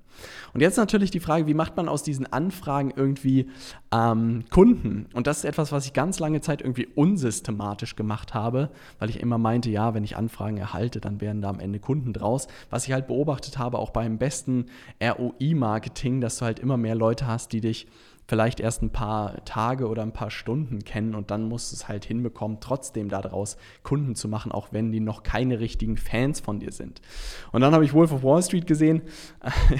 Und 0.52 0.60
jetzt 0.60 0.76
natürlich 0.76 1.10
die 1.10 1.20
Frage, 1.20 1.46
wie 1.46 1.54
macht 1.54 1.76
man 1.76 1.88
aus 1.88 2.02
diesen 2.02 2.32
Anfragen 2.32 2.92
irgendwie 2.94 3.50
ähm, 3.92 4.44
Kunden? 4.50 5.06
Und 5.12 5.26
das 5.26 5.38
ist 5.38 5.44
etwas, 5.44 5.72
was 5.72 5.86
ich 5.86 5.92
ganz 5.92 6.20
lange 6.20 6.40
Zeit 6.40 6.60
irgendwie 6.60 6.86
unsystematisch 6.94 7.96
gemacht 7.96 8.34
habe, 8.34 8.70
weil 8.98 9.10
ich 9.10 9.20
immer 9.20 9.38
meinte, 9.38 9.70
ja, 9.70 9.94
wenn 9.94 10.04
ich 10.04 10.16
Anfragen 10.16 10.56
erhalte, 10.56 11.00
dann 11.00 11.20
werden 11.20 11.42
da 11.42 11.48
am 11.48 11.60
Ende 11.60 11.80
Kunden 11.80 12.12
draus. 12.12 12.46
Was 12.70 12.86
ich 12.86 12.92
halt 12.92 13.06
beobachtet 13.06 13.58
habe, 13.58 13.78
auch 13.78 13.90
beim 13.90 14.18
besten 14.18 14.66
ROI-Marketing, 15.02 16.20
dass 16.20 16.38
du 16.38 16.44
halt 16.44 16.58
immer 16.58 16.76
mehr 16.76 16.94
Leute 16.94 17.26
hast, 17.26 17.52
die 17.52 17.60
dich 17.60 17.86
vielleicht 18.26 18.60
erst 18.60 18.82
ein 18.82 18.90
paar 18.90 19.44
Tage 19.44 19.88
oder 19.88 20.02
ein 20.02 20.12
paar 20.12 20.30
Stunden 20.30 20.84
kennen 20.84 21.14
und 21.14 21.30
dann 21.30 21.48
musst 21.48 21.72
du 21.72 21.76
es 21.76 21.88
halt 21.88 22.04
hinbekommen, 22.04 22.58
trotzdem 22.60 23.08
daraus 23.08 23.56
Kunden 23.82 24.14
zu 24.14 24.28
machen, 24.28 24.52
auch 24.52 24.68
wenn 24.70 24.92
die 24.92 25.00
noch 25.00 25.22
keine 25.22 25.60
richtigen 25.60 25.96
Fans 25.96 26.40
von 26.40 26.58
dir 26.58 26.72
sind. 26.72 27.00
Und 27.52 27.60
dann 27.60 27.74
habe 27.74 27.84
ich 27.84 27.92
Wolf 27.92 28.12
of 28.12 28.22
Wall 28.22 28.42
Street 28.42 28.66
gesehen. 28.66 29.02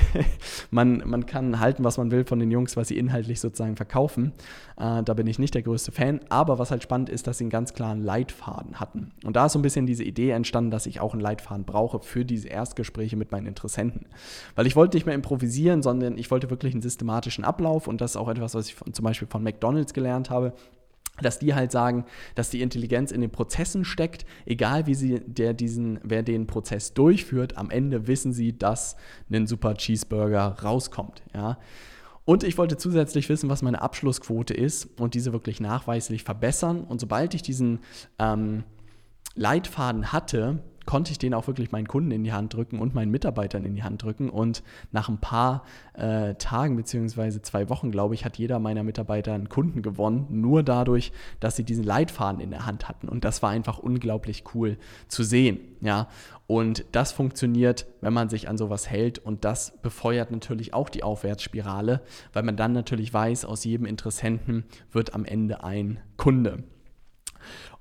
man, 0.70 1.02
man 1.06 1.26
kann 1.26 1.60
halten, 1.60 1.84
was 1.84 1.96
man 1.96 2.10
will 2.10 2.24
von 2.24 2.38
den 2.38 2.50
Jungs, 2.50 2.76
was 2.76 2.88
sie 2.88 2.98
inhaltlich 2.98 3.40
sozusagen 3.40 3.76
verkaufen. 3.76 4.32
Äh, 4.76 5.02
da 5.02 5.14
bin 5.14 5.26
ich 5.26 5.38
nicht 5.38 5.54
der 5.54 5.62
größte 5.62 5.92
Fan. 5.92 6.20
Aber 6.28 6.58
was 6.58 6.70
halt 6.70 6.82
spannend 6.82 7.08
ist, 7.08 7.26
dass 7.26 7.38
sie 7.38 7.44
einen 7.44 7.50
ganz 7.50 7.72
klaren 7.74 8.02
Leitfaden 8.02 8.80
hatten. 8.80 9.12
Und 9.24 9.36
da 9.36 9.46
ist 9.46 9.52
so 9.52 9.58
ein 9.58 9.62
bisschen 9.62 9.86
diese 9.86 10.04
Idee 10.04 10.30
entstanden, 10.30 10.70
dass 10.70 10.86
ich 10.86 11.00
auch 11.00 11.12
einen 11.12 11.22
Leitfaden 11.22 11.64
brauche 11.64 12.00
für 12.00 12.24
diese 12.24 12.48
Erstgespräche 12.48 13.16
mit 13.16 13.32
meinen 13.32 13.46
Interessenten. 13.46 14.06
Weil 14.54 14.66
ich 14.66 14.76
wollte 14.76 14.96
nicht 14.96 15.06
mehr 15.06 15.14
improvisieren, 15.14 15.82
sondern 15.82 16.18
ich 16.18 16.30
wollte 16.30 16.50
wirklich 16.50 16.74
einen 16.74 16.82
systematischen 16.82 17.44
Ablauf 17.44 17.88
und 17.88 18.00
das 18.00 18.16
auch 18.16 18.28
etwas, 18.36 18.54
was 18.54 18.68
ich 18.68 18.74
von, 18.74 18.92
zum 18.92 19.04
Beispiel 19.04 19.28
von 19.28 19.42
McDonald's 19.42 19.94
gelernt 19.94 20.30
habe 20.30 20.54
dass 21.22 21.38
die 21.38 21.54
halt 21.54 21.70
sagen, 21.70 22.04
dass 22.34 22.50
die 22.50 22.60
Intelligenz 22.60 23.12
in 23.12 23.20
den 23.20 23.30
Prozessen 23.30 23.84
steckt, 23.84 24.26
egal 24.46 24.86
wie 24.86 24.94
sie 24.94 25.20
der 25.20 25.54
diesen, 25.54 26.00
wer 26.02 26.22
den 26.22 26.46
Prozess 26.46 26.92
durchführt, 26.94 27.56
am 27.56 27.70
Ende 27.70 28.08
wissen 28.08 28.32
sie, 28.32 28.56
dass 28.56 28.96
ein 29.30 29.46
super 29.46 29.74
Cheeseburger 29.74 30.56
rauskommt. 30.62 31.22
Ja. 31.32 31.58
Und 32.24 32.42
ich 32.42 32.56
wollte 32.56 32.78
zusätzlich 32.78 33.28
wissen, 33.28 33.50
was 33.50 33.62
meine 33.62 33.82
Abschlussquote 33.82 34.54
ist 34.54 34.98
und 34.98 35.14
diese 35.14 35.32
wirklich 35.32 35.60
nachweislich 35.60 36.24
verbessern. 36.24 36.82
Und 36.82 37.00
sobald 37.00 37.34
ich 37.34 37.42
diesen 37.42 37.80
ähm, 38.18 38.64
Leitfaden 39.34 40.12
hatte, 40.12 40.60
konnte 40.86 41.12
ich 41.12 41.18
den 41.18 41.34
auch 41.34 41.46
wirklich 41.46 41.72
meinen 41.72 41.88
Kunden 41.88 42.10
in 42.10 42.24
die 42.24 42.32
Hand 42.32 42.54
drücken 42.54 42.78
und 42.78 42.94
meinen 42.94 43.10
Mitarbeitern 43.10 43.64
in 43.64 43.74
die 43.74 43.82
Hand 43.82 44.02
drücken. 44.02 44.30
Und 44.30 44.62
nach 44.92 45.08
ein 45.08 45.18
paar 45.18 45.64
äh, 45.94 46.34
Tagen 46.34 46.76
beziehungsweise 46.76 47.42
zwei 47.42 47.68
Wochen, 47.68 47.90
glaube 47.90 48.14
ich, 48.14 48.24
hat 48.24 48.36
jeder 48.36 48.58
meiner 48.58 48.82
Mitarbeiter 48.82 49.32
einen 49.32 49.48
Kunden 49.48 49.82
gewonnen, 49.82 50.26
nur 50.30 50.62
dadurch, 50.62 51.12
dass 51.40 51.56
sie 51.56 51.64
diesen 51.64 51.84
Leitfaden 51.84 52.40
in 52.40 52.50
der 52.50 52.66
Hand 52.66 52.88
hatten. 52.88 53.08
Und 53.08 53.24
das 53.24 53.42
war 53.42 53.50
einfach 53.50 53.78
unglaublich 53.78 54.44
cool 54.54 54.76
zu 55.08 55.22
sehen. 55.22 55.58
Ja, 55.80 56.08
und 56.46 56.84
das 56.92 57.12
funktioniert, 57.12 57.86
wenn 58.00 58.12
man 58.12 58.28
sich 58.28 58.48
an 58.48 58.58
sowas 58.58 58.90
hält. 58.90 59.18
Und 59.18 59.44
das 59.44 59.78
befeuert 59.82 60.30
natürlich 60.30 60.74
auch 60.74 60.88
die 60.88 61.02
Aufwärtsspirale, 61.02 62.02
weil 62.32 62.42
man 62.42 62.56
dann 62.56 62.72
natürlich 62.72 63.12
weiß, 63.12 63.44
aus 63.44 63.64
jedem 63.64 63.86
Interessenten 63.86 64.64
wird 64.92 65.14
am 65.14 65.24
Ende 65.24 65.64
ein 65.64 66.00
Kunde. 66.16 66.64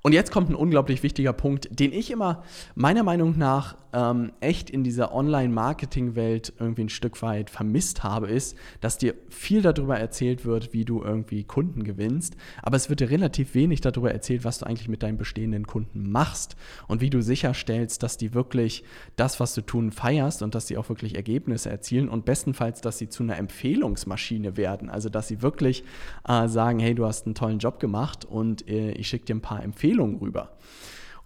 Und 0.06 0.12
jetzt 0.12 0.30
kommt 0.30 0.50
ein 0.50 0.54
unglaublich 0.54 1.02
wichtiger 1.02 1.32
Punkt, 1.32 1.80
den 1.80 1.90
ich 1.90 2.10
immer 2.10 2.42
meiner 2.74 3.02
Meinung 3.02 3.38
nach 3.38 3.74
ähm, 3.94 4.32
echt 4.40 4.68
in 4.68 4.84
dieser 4.84 5.14
Online-Marketing-Welt 5.14 6.52
irgendwie 6.58 6.82
ein 6.82 6.88
Stück 6.90 7.22
weit 7.22 7.48
vermisst 7.48 8.04
habe, 8.04 8.26
ist, 8.26 8.54
dass 8.82 8.98
dir 8.98 9.14
viel 9.30 9.62
darüber 9.62 9.98
erzählt 9.98 10.44
wird, 10.44 10.74
wie 10.74 10.84
du 10.84 11.02
irgendwie 11.02 11.44
Kunden 11.44 11.84
gewinnst, 11.84 12.36
aber 12.60 12.76
es 12.76 12.90
wird 12.90 13.00
dir 13.00 13.08
relativ 13.08 13.54
wenig 13.54 13.80
darüber 13.80 14.12
erzählt, 14.12 14.44
was 14.44 14.58
du 14.58 14.66
eigentlich 14.66 14.88
mit 14.88 15.02
deinen 15.02 15.16
bestehenden 15.16 15.66
Kunden 15.66 16.10
machst 16.10 16.54
und 16.86 17.00
wie 17.00 17.08
du 17.08 17.22
sicherstellst, 17.22 18.02
dass 18.02 18.18
die 18.18 18.34
wirklich 18.34 18.84
das, 19.16 19.40
was 19.40 19.54
du 19.54 19.62
tun, 19.62 19.90
feierst 19.90 20.42
und 20.42 20.54
dass 20.54 20.66
sie 20.66 20.76
auch 20.76 20.90
wirklich 20.90 21.14
Ergebnisse 21.14 21.70
erzielen 21.70 22.10
und 22.10 22.26
bestenfalls, 22.26 22.82
dass 22.82 22.98
sie 22.98 23.08
zu 23.08 23.22
einer 23.22 23.38
Empfehlungsmaschine 23.38 24.58
werden, 24.58 24.90
also 24.90 25.08
dass 25.08 25.28
sie 25.28 25.40
wirklich 25.40 25.82
äh, 26.28 26.46
sagen, 26.46 26.78
hey, 26.78 26.94
du 26.94 27.06
hast 27.06 27.24
einen 27.24 27.34
tollen 27.34 27.58
Job 27.58 27.80
gemacht 27.80 28.26
und 28.26 28.68
äh, 28.68 28.90
ich 28.90 29.08
schicke 29.08 29.24
dir 29.24 29.36
ein 29.36 29.40
paar 29.40 29.62
Empfehlungen 29.62 29.93
Empfehlungen 29.94 30.16
rüber. 30.18 30.50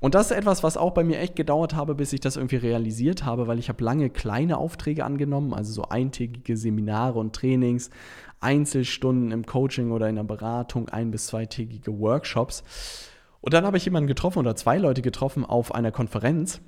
Und 0.01 0.15
das 0.15 0.31
ist 0.31 0.37
etwas, 0.37 0.63
was 0.63 0.77
auch 0.77 0.93
bei 0.93 1.03
mir 1.03 1.19
echt 1.19 1.35
gedauert 1.35 1.75
habe, 1.75 1.97
bis 1.97 2.13
ich 2.13 2.21
das 2.21 2.37
irgendwie 2.37 2.57
realisiert 2.57 3.25
habe, 3.25 3.49
weil 3.49 3.59
ich 3.59 3.69
habe 3.69 3.83
lange 3.83 4.11
kleine 4.11 4.57
Aufträge 4.59 5.05
angenommen, 5.05 5.53
also 5.53 5.73
so 5.73 5.89
eintägige 5.89 6.57
Seminare 6.57 7.19
und 7.19 7.35
Trainings, 7.35 7.91
Einzelstunden 8.39 9.33
im 9.33 9.45
Coaching 9.45 9.91
oder 9.91 10.09
in 10.09 10.15
der 10.15 10.23
Beratung, 10.23 10.89
ein- 10.89 11.11
bis 11.11 11.27
zweitägige 11.27 11.99
Workshops. 11.99 12.63
Und 13.41 13.55
dann 13.55 13.65
habe 13.65 13.77
ich 13.77 13.87
jemanden 13.87 14.07
getroffen 14.07 14.39
oder 14.39 14.55
zwei 14.55 14.79
Leute 14.79 15.03
getroffen 15.03 15.45
auf 15.45 15.75
einer 15.75 15.91
Konferenz 15.91 16.61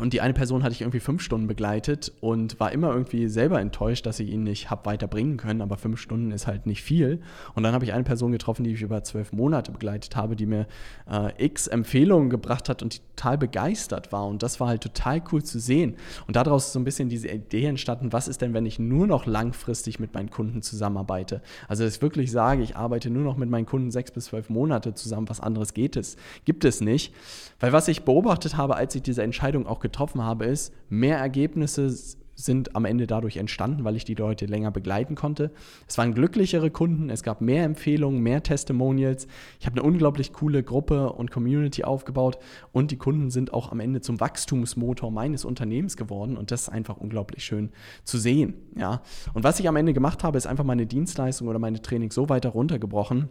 und 0.00 0.12
die 0.14 0.20
eine 0.22 0.32
Person 0.32 0.62
hatte 0.62 0.72
ich 0.72 0.80
irgendwie 0.80 1.00
fünf 1.00 1.22
Stunden 1.22 1.46
begleitet 1.46 2.12
und 2.20 2.58
war 2.58 2.72
immer 2.72 2.92
irgendwie 2.92 3.28
selber 3.28 3.60
enttäuscht, 3.60 4.06
dass 4.06 4.20
ich 4.20 4.30
ihn 4.30 4.42
nicht 4.42 4.70
habe 4.70 4.86
weiterbringen 4.86 5.36
können. 5.36 5.60
Aber 5.60 5.76
fünf 5.76 6.00
Stunden 6.00 6.30
ist 6.30 6.46
halt 6.46 6.64
nicht 6.66 6.82
viel. 6.82 7.20
Und 7.54 7.62
dann 7.62 7.74
habe 7.74 7.84
ich 7.84 7.92
eine 7.92 8.04
Person 8.04 8.32
getroffen, 8.32 8.64
die 8.64 8.72
ich 8.72 8.80
über 8.80 9.04
zwölf 9.04 9.32
Monate 9.32 9.70
begleitet 9.70 10.16
habe, 10.16 10.34
die 10.34 10.46
mir 10.46 10.66
äh, 11.10 11.44
x 11.44 11.66
Empfehlungen 11.66 12.30
gebracht 12.30 12.70
hat 12.70 12.82
und 12.82 12.94
die 12.94 13.00
total 13.22 13.38
begeistert 13.38 14.12
war. 14.12 14.26
Und 14.26 14.42
das 14.42 14.60
war 14.60 14.68
halt 14.68 14.82
total 14.82 15.22
cool 15.30 15.42
zu 15.42 15.60
sehen. 15.60 15.96
Und 16.26 16.36
daraus 16.36 16.66
ist 16.66 16.72
so 16.72 16.80
ein 16.80 16.84
bisschen 16.84 17.08
diese 17.08 17.28
Idee 17.28 17.66
entstanden, 17.66 18.12
was 18.12 18.28
ist 18.28 18.40
denn, 18.40 18.54
wenn 18.54 18.66
ich 18.66 18.78
nur 18.78 19.06
noch 19.06 19.26
langfristig 19.26 20.00
mit 20.00 20.14
meinen 20.14 20.30
Kunden 20.30 20.62
zusammenarbeite? 20.62 21.42
Also, 21.68 21.84
dass 21.84 21.96
ich 21.96 22.02
wirklich 22.02 22.32
sage, 22.32 22.62
ich 22.62 22.76
arbeite 22.76 23.10
nur 23.10 23.22
noch 23.22 23.36
mit 23.36 23.50
meinen 23.50 23.66
Kunden 23.66 23.90
sechs 23.90 24.10
bis 24.10 24.26
zwölf 24.26 24.48
Monate 24.48 24.94
zusammen. 24.94 25.28
Was 25.28 25.40
anderes 25.40 25.74
geht 25.74 25.96
es, 25.96 26.16
gibt 26.44 26.64
es 26.64 26.80
nicht. 26.80 27.14
Weil 27.60 27.72
was 27.72 27.88
ich 27.88 28.04
beobachtet 28.04 28.56
habe, 28.56 28.76
als 28.76 28.94
ich 28.94 29.02
diese 29.02 29.22
Entscheidung 29.22 29.66
auch 29.66 29.80
getroffen 29.82 30.22
habe, 30.22 30.46
ist, 30.46 30.72
mehr 30.88 31.18
Ergebnisse 31.18 31.90
sind 32.34 32.74
am 32.74 32.84
Ende 32.84 33.06
dadurch 33.06 33.36
entstanden, 33.36 33.84
weil 33.84 33.96
ich 33.96 34.04
die 34.04 34.14
Leute 34.14 34.46
länger 34.46 34.70
begleiten 34.70 35.14
konnte. 35.14 35.50
Es 35.86 35.98
waren 35.98 36.14
glücklichere 36.14 36.70
Kunden, 36.70 37.10
es 37.10 37.22
gab 37.22 37.40
mehr 37.40 37.64
Empfehlungen, 37.64 38.20
mehr 38.20 38.42
Testimonials. 38.42 39.26
Ich 39.60 39.66
habe 39.66 39.80
eine 39.80 39.86
unglaublich 39.86 40.32
coole 40.32 40.62
Gruppe 40.62 41.12
und 41.12 41.30
Community 41.30 41.84
aufgebaut 41.84 42.38
und 42.72 42.90
die 42.90 42.96
Kunden 42.96 43.30
sind 43.30 43.52
auch 43.52 43.70
am 43.70 43.80
Ende 43.80 44.00
zum 44.00 44.20
Wachstumsmotor 44.20 45.10
meines 45.10 45.44
Unternehmens 45.44 45.96
geworden 45.96 46.36
und 46.36 46.50
das 46.50 46.62
ist 46.62 46.68
einfach 46.70 46.96
unglaublich 46.96 47.44
schön 47.44 47.70
zu 48.04 48.18
sehen. 48.18 48.54
Ja. 48.76 49.02
Und 49.34 49.44
was 49.44 49.60
ich 49.60 49.68
am 49.68 49.76
Ende 49.76 49.92
gemacht 49.92 50.24
habe, 50.24 50.38
ist 50.38 50.46
einfach 50.46 50.64
meine 50.64 50.86
Dienstleistung 50.86 51.48
oder 51.48 51.58
meine 51.58 51.82
Trainings 51.82 52.14
so 52.14 52.28
weiter 52.28 52.50
runtergebrochen, 52.50 53.28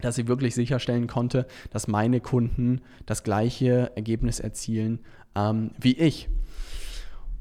dass 0.00 0.18
ich 0.18 0.28
wirklich 0.28 0.54
sicherstellen 0.54 1.06
konnte, 1.06 1.46
dass 1.70 1.88
meine 1.88 2.20
Kunden 2.20 2.80
das 3.06 3.22
gleiche 3.22 3.92
Ergebnis 3.96 4.40
erzielen 4.40 5.00
ähm, 5.34 5.70
wie 5.80 5.96
ich. 5.96 6.28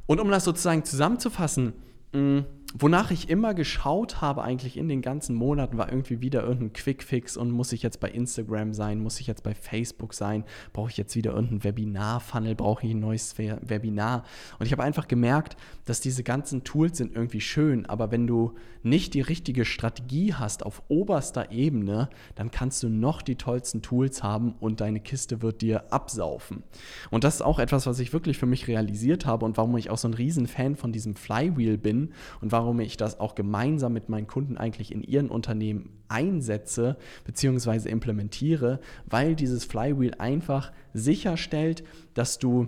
Und 0.05 0.19
um 0.21 0.29
das 0.29 0.45
sozusagen 0.45 0.83
zusammenzufassen, 0.85 1.73
mh, 2.13 2.45
wonach 2.79 3.11
ich 3.11 3.29
immer 3.29 3.53
geschaut 3.53 4.21
habe, 4.21 4.43
eigentlich 4.43 4.77
in 4.77 4.87
den 4.87 5.01
ganzen 5.01 5.35
Monaten, 5.35 5.77
war 5.77 5.89
irgendwie 5.89 6.21
wieder 6.21 6.43
irgendein 6.43 6.73
Quickfix 6.73 7.37
und 7.37 7.51
muss 7.51 7.71
ich 7.71 7.83
jetzt 7.83 7.99
bei 7.99 8.09
Instagram 8.09 8.73
sein, 8.73 8.99
muss 8.99 9.19
ich 9.19 9.27
jetzt 9.27 9.43
bei 9.43 9.55
Facebook 9.55 10.13
sein, 10.13 10.43
brauche 10.73 10.89
ich 10.91 10.97
jetzt 10.97 11.15
wieder 11.15 11.33
irgendein 11.33 11.63
Webinar-Funnel, 11.63 12.55
brauche 12.55 12.85
ich 12.85 12.93
ein 12.93 12.99
neues 12.99 13.37
Webinar. 13.37 14.23
Und 14.59 14.65
ich 14.65 14.71
habe 14.71 14.83
einfach 14.83 15.07
gemerkt, 15.07 15.57
dass 15.85 16.01
diese 16.01 16.23
ganzen 16.23 16.63
Tools 16.63 16.97
sind 16.97 17.15
irgendwie 17.15 17.41
schön, 17.41 17.85
aber 17.85 18.11
wenn 18.11 18.27
du 18.27 18.53
nicht 18.83 19.13
die 19.13 19.21
richtige 19.21 19.65
Strategie 19.65 20.33
hast 20.33 20.65
auf 20.65 20.83
oberster 20.87 21.51
Ebene, 21.51 22.09
dann 22.35 22.51
kannst 22.51 22.83
du 22.83 22.89
noch 22.89 23.21
die 23.21 23.35
tollsten 23.35 23.81
Tools 23.81 24.23
haben 24.23 24.55
und 24.59 24.81
deine 24.81 24.99
Kiste 24.99 25.41
wird 25.41 25.61
dir 25.61 25.91
absaufen. 25.91 26.63
Und 27.09 27.23
das 27.23 27.35
ist 27.35 27.41
auch 27.41 27.59
etwas, 27.59 27.85
was 27.87 27.99
ich 27.99 28.13
wirklich 28.13 28.37
für 28.37 28.45
mich 28.45 28.67
realisiert 28.67 29.25
habe 29.25 29.45
und 29.45 29.57
warum 29.57 29.75
ich 29.77 29.89
auch 29.89 29.97
so 29.97 30.07
ein 30.07 30.13
Riesenfan 30.13 30.75
von 30.75 30.91
diesem 30.91 31.15
Flywheel 31.15 31.77
bin 31.77 32.13
und 32.41 32.51
warum 32.51 32.66
ich 32.79 32.97
das 32.97 33.19
auch 33.19 33.35
gemeinsam 33.35 33.93
mit 33.93 34.09
meinen 34.09 34.27
Kunden 34.27 34.57
eigentlich 34.57 34.91
in 34.91 35.03
ihren 35.03 35.29
Unternehmen 35.29 35.89
einsetze 36.07 36.97
bzw. 37.25 37.89
implementiere, 37.89 38.79
weil 39.05 39.35
dieses 39.35 39.65
Flywheel 39.65 40.15
einfach 40.17 40.71
sicherstellt, 40.93 41.83
dass 42.13 42.39
du 42.39 42.67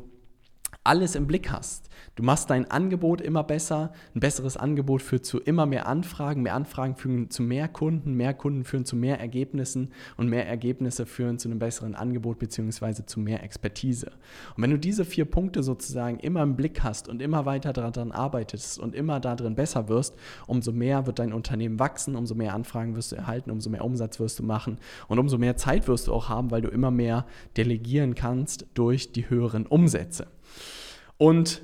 alles 0.90 1.14
im 1.14 1.28
Blick 1.28 1.52
hast. 1.52 1.88
Du 2.16 2.24
machst 2.24 2.50
dein 2.50 2.70
Angebot 2.72 3.22
immer 3.22 3.44
besser. 3.44 3.94
Ein 4.16 4.22
besseres 4.22 4.58
Angebot 4.58 5.04
führt 5.04 5.24
zu 5.24 5.40
immer 5.40 5.68
mehr 5.68 5.88
Anfragen. 5.88 6.42
Mehr 6.42 6.56
Anfragen 6.56 6.96
führen 6.96 7.30
zu 7.30 7.44
mehr 7.44 7.68
Kunden. 7.68 8.16
Mehr 8.16 8.34
Kunden 8.34 8.64
führen 8.64 8.86
zu 8.86 8.96
mehr 8.96 9.20
Ergebnissen. 9.20 9.92
Und 10.18 10.30
mehr 10.30 10.48
Ergebnisse 10.48 11.06
führen 11.06 11.38
zu 11.38 11.48
einem 11.48 11.60
besseren 11.60 11.94
Angebot 11.94 12.40
bzw. 12.40 13.06
zu 13.06 13.20
mehr 13.20 13.44
Expertise. 13.44 14.08
Und 14.56 14.64
wenn 14.64 14.72
du 14.72 14.80
diese 14.80 15.06
vier 15.06 15.26
Punkte 15.26 15.62
sozusagen 15.62 16.18
immer 16.18 16.42
im 16.42 16.56
Blick 16.56 16.82
hast 16.82 17.08
und 17.08 17.22
immer 17.22 17.46
weiter 17.46 17.72
daran 17.72 18.12
arbeitest 18.12 18.80
und 18.80 18.96
immer 18.96 19.20
darin 19.20 19.54
besser 19.54 19.90
wirst, 19.90 20.16
umso 20.48 20.72
mehr 20.72 21.06
wird 21.06 21.20
dein 21.20 21.34
Unternehmen 21.34 21.78
wachsen, 21.78 22.16
umso 22.16 22.34
mehr 22.34 22.56
Anfragen 22.56 22.96
wirst 22.96 23.12
du 23.12 23.16
erhalten, 23.16 23.52
umso 23.52 23.70
mehr 23.70 23.86
Umsatz 23.86 24.20
wirst 24.20 24.40
du 24.40 24.44
machen 24.44 24.80
und 25.08 25.20
umso 25.20 25.38
mehr 25.38 25.56
Zeit 25.56 25.88
wirst 25.88 26.08
du 26.08 26.14
auch 26.14 26.30
haben, 26.30 26.50
weil 26.50 26.64
du 26.64 26.70
immer 26.70 26.90
mehr 26.90 27.28
delegieren 27.58 28.16
kannst 28.16 28.66
durch 28.74 29.12
die 29.12 29.30
höheren 29.30 29.68
Umsätze. 29.68 30.26
Und 31.20 31.62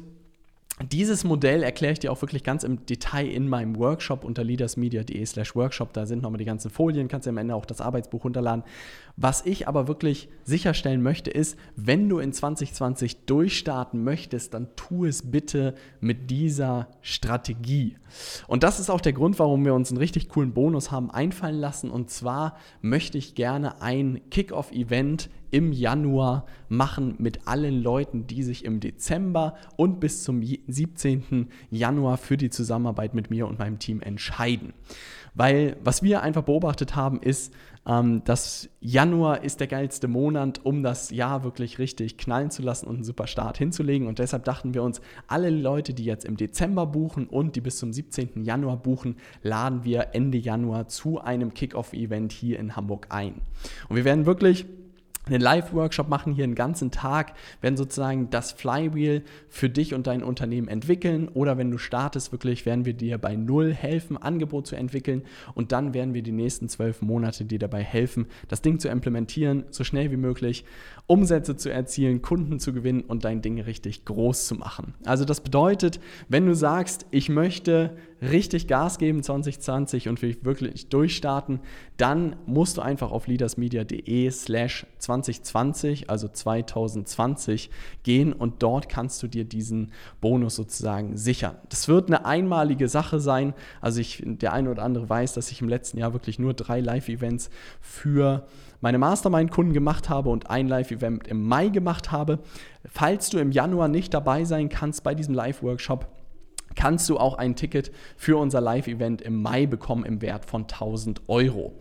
dieses 0.91 1.23
Modell 1.23 1.63
erkläre 1.63 1.93
ich 1.93 1.99
dir 1.99 2.11
auch 2.11 2.21
wirklich 2.21 2.43
ganz 2.43 2.65
im 2.65 2.85
Detail 2.85 3.27
in 3.27 3.47
meinem 3.47 3.77
Workshop 3.77 4.25
unter 4.25 4.43
leadersmedia.de 4.43 5.25
slash 5.25 5.55
workshop. 5.55 5.93
Da 5.93 6.05
sind 6.05 6.21
nochmal 6.21 6.37
die 6.37 6.45
ganzen 6.45 6.69
Folien, 6.69 7.07
kannst 7.07 7.25
du 7.25 7.29
am 7.29 7.37
Ende 7.37 7.55
auch 7.55 7.65
das 7.65 7.79
Arbeitsbuch 7.79 8.25
runterladen. 8.25 8.65
Was 9.15 9.45
ich 9.45 9.69
aber 9.69 9.87
wirklich 9.87 10.27
sicherstellen 10.43 11.01
möchte, 11.01 11.31
ist, 11.31 11.57
wenn 11.77 12.09
du 12.09 12.19
in 12.19 12.33
2020 12.33 13.25
durchstarten 13.25 14.03
möchtest, 14.03 14.53
dann 14.53 14.67
tu 14.75 15.05
es 15.05 15.31
bitte 15.31 15.75
mit 16.01 16.29
dieser 16.29 16.89
Strategie. 17.01 17.95
Und 18.47 18.63
das 18.63 18.81
ist 18.81 18.89
auch 18.89 18.99
der 18.99 19.13
Grund, 19.13 19.39
warum 19.39 19.63
wir 19.63 19.73
uns 19.73 19.91
einen 19.91 19.99
richtig 19.99 20.27
coolen 20.27 20.51
Bonus 20.51 20.91
haben 20.91 21.09
einfallen 21.09 21.57
lassen. 21.57 21.89
Und 21.89 22.09
zwar 22.09 22.57
möchte 22.81 23.17
ich 23.17 23.33
gerne 23.33 23.81
ein 23.81 24.19
Kick-Off-Event 24.29 25.29
im 25.51 25.71
Januar 25.71 26.45
machen 26.69 27.15
mit 27.17 27.47
allen 27.47 27.81
Leuten, 27.81 28.27
die 28.27 28.43
sich 28.43 28.65
im 28.65 28.79
Dezember 28.79 29.55
und 29.77 29.99
bis 29.99 30.23
zum 30.23 30.41
17. 30.43 31.49
Januar 31.69 32.17
für 32.17 32.37
die 32.37 32.49
Zusammenarbeit 32.49 33.13
mit 33.13 33.29
mir 33.29 33.47
und 33.47 33.59
meinem 33.59 33.79
Team 33.79 34.01
entscheiden. 34.01 34.73
Weil 35.35 35.75
was 35.83 36.01
wir 36.01 36.23
einfach 36.23 36.43
beobachtet 36.43 36.95
haben, 36.95 37.21
ist, 37.21 37.53
ähm, 37.85 38.23
dass 38.23 38.69
Januar 38.79 39.43
ist 39.43 39.59
der 39.59 39.67
geilste 39.67 40.07
Monat, 40.07 40.61
um 40.63 40.81
das 40.81 41.11
Jahr 41.11 41.43
wirklich 41.43 41.77
richtig 41.77 42.17
knallen 42.17 42.49
zu 42.49 42.61
lassen 42.61 42.87
und 42.87 42.95
einen 42.95 43.03
super 43.03 43.27
Start 43.27 43.57
hinzulegen. 43.57 44.07
Und 44.07 44.19
deshalb 44.19 44.45
dachten 44.45 44.73
wir 44.73 44.81
uns, 44.81 45.01
alle 45.27 45.49
Leute, 45.49 45.93
die 45.93 46.05
jetzt 46.05 46.25
im 46.25 46.37
Dezember 46.37 46.85
buchen 46.87 47.27
und 47.27 47.55
die 47.55 47.61
bis 47.61 47.77
zum 47.77 47.93
17. 47.93 48.43
Januar 48.43 48.77
buchen, 48.77 49.17
laden 49.43 49.83
wir 49.83 50.09
Ende 50.13 50.37
Januar 50.37 50.87
zu 50.87 51.19
einem 51.19 51.53
Kickoff-Event 51.53 52.31
hier 52.31 52.57
in 52.57 52.75
Hamburg 52.75 53.07
ein. 53.09 53.41
Und 53.89 53.97
wir 53.97 54.05
werden 54.05 54.25
wirklich 54.25 54.65
einen 55.25 55.41
Live-Workshop 55.41 56.09
machen, 56.09 56.33
hier 56.33 56.43
einen 56.43 56.55
ganzen 56.55 56.91
Tag, 56.91 57.33
werden 57.61 57.77
sozusagen 57.77 58.29
das 58.29 58.51
Flywheel 58.51 59.23
für 59.49 59.69
dich 59.69 59.93
und 59.93 60.07
dein 60.07 60.23
Unternehmen 60.23 60.67
entwickeln 60.67 61.29
oder 61.29 61.57
wenn 61.57 61.71
du 61.71 61.77
startest, 61.77 62.31
wirklich 62.31 62.65
werden 62.65 62.85
wir 62.85 62.93
dir 62.93 63.17
bei 63.17 63.35
Null 63.35 63.73
helfen, 63.73 64.17
Angebot 64.17 64.67
zu 64.67 64.75
entwickeln 64.75 65.23
und 65.53 65.71
dann 65.71 65.93
werden 65.93 66.13
wir 66.13 66.21
die 66.21 66.31
nächsten 66.31 66.69
zwölf 66.69 67.01
Monate 67.01 67.45
dir 67.45 67.59
dabei 67.59 67.83
helfen, 67.83 68.27
das 68.47 68.61
Ding 68.61 68.79
zu 68.79 68.89
implementieren, 68.89 69.65
so 69.69 69.83
schnell 69.83 70.11
wie 70.11 70.17
möglich, 70.17 70.65
Umsätze 71.07 71.55
zu 71.55 71.69
erzielen, 71.71 72.21
Kunden 72.21 72.59
zu 72.59 72.73
gewinnen 72.73 73.01
und 73.01 73.25
dein 73.25 73.41
Ding 73.41 73.59
richtig 73.59 74.05
groß 74.05 74.47
zu 74.47 74.55
machen. 74.55 74.95
Also 75.05 75.25
das 75.25 75.41
bedeutet, 75.41 75.99
wenn 76.29 76.45
du 76.45 76.55
sagst, 76.55 77.05
ich 77.11 77.29
möchte 77.29 77.95
richtig 78.21 78.67
Gas 78.67 78.97
geben 78.97 79.23
2020 79.23 80.07
und 80.09 80.21
wirklich 80.21 80.89
durchstarten, 80.89 81.59
dann 81.97 82.35
musst 82.45 82.77
du 82.77 82.81
einfach 82.81 83.11
auf 83.11 83.27
leadersmedia.de 83.27 84.29
slash 84.31 84.85
2020, 84.99 86.09
also 86.09 86.27
2020 86.27 87.69
gehen 88.03 88.33
und 88.33 88.63
dort 88.63 88.89
kannst 88.89 89.21
du 89.21 89.27
dir 89.27 89.45
diesen 89.45 89.91
Bonus 90.21 90.55
sozusagen 90.55 91.17
sichern. 91.17 91.55
Das 91.69 91.87
wird 91.87 92.07
eine 92.07 92.25
einmalige 92.25 92.87
Sache 92.87 93.19
sein. 93.19 93.53
Also 93.81 93.99
ich, 93.99 94.23
der 94.25 94.53
eine 94.53 94.71
oder 94.71 94.83
andere 94.83 95.09
weiß, 95.09 95.33
dass 95.33 95.51
ich 95.51 95.61
im 95.61 95.69
letzten 95.69 95.97
Jahr 95.97 96.13
wirklich 96.13 96.39
nur 96.39 96.53
drei 96.53 96.79
Live-Events 96.79 97.49
für 97.81 98.45
meine 98.81 98.97
Mastermind-Kunden 98.97 99.73
gemacht 99.73 100.09
habe 100.09 100.29
und 100.29 100.49
ein 100.49 100.67
Live-Event 100.67 101.27
im 101.27 101.43
Mai 101.43 101.69
gemacht 101.69 102.11
habe. 102.11 102.39
Falls 102.85 103.29
du 103.29 103.39
im 103.39 103.51
Januar 103.51 103.87
nicht 103.87 104.13
dabei 104.13 104.45
sein 104.45 104.69
kannst 104.69 105.03
bei 105.03 105.15
diesem 105.15 105.33
Live-Workshop, 105.33 106.07
kannst 106.75 107.09
du 107.09 107.17
auch 107.17 107.37
ein 107.37 107.55
Ticket 107.55 107.91
für 108.17 108.37
unser 108.37 108.61
Live-Event 108.61 109.21
im 109.21 109.41
Mai 109.41 109.65
bekommen 109.65 110.05
im 110.05 110.21
Wert 110.21 110.45
von 110.45 110.63
1000 110.63 111.23
Euro. 111.27 111.73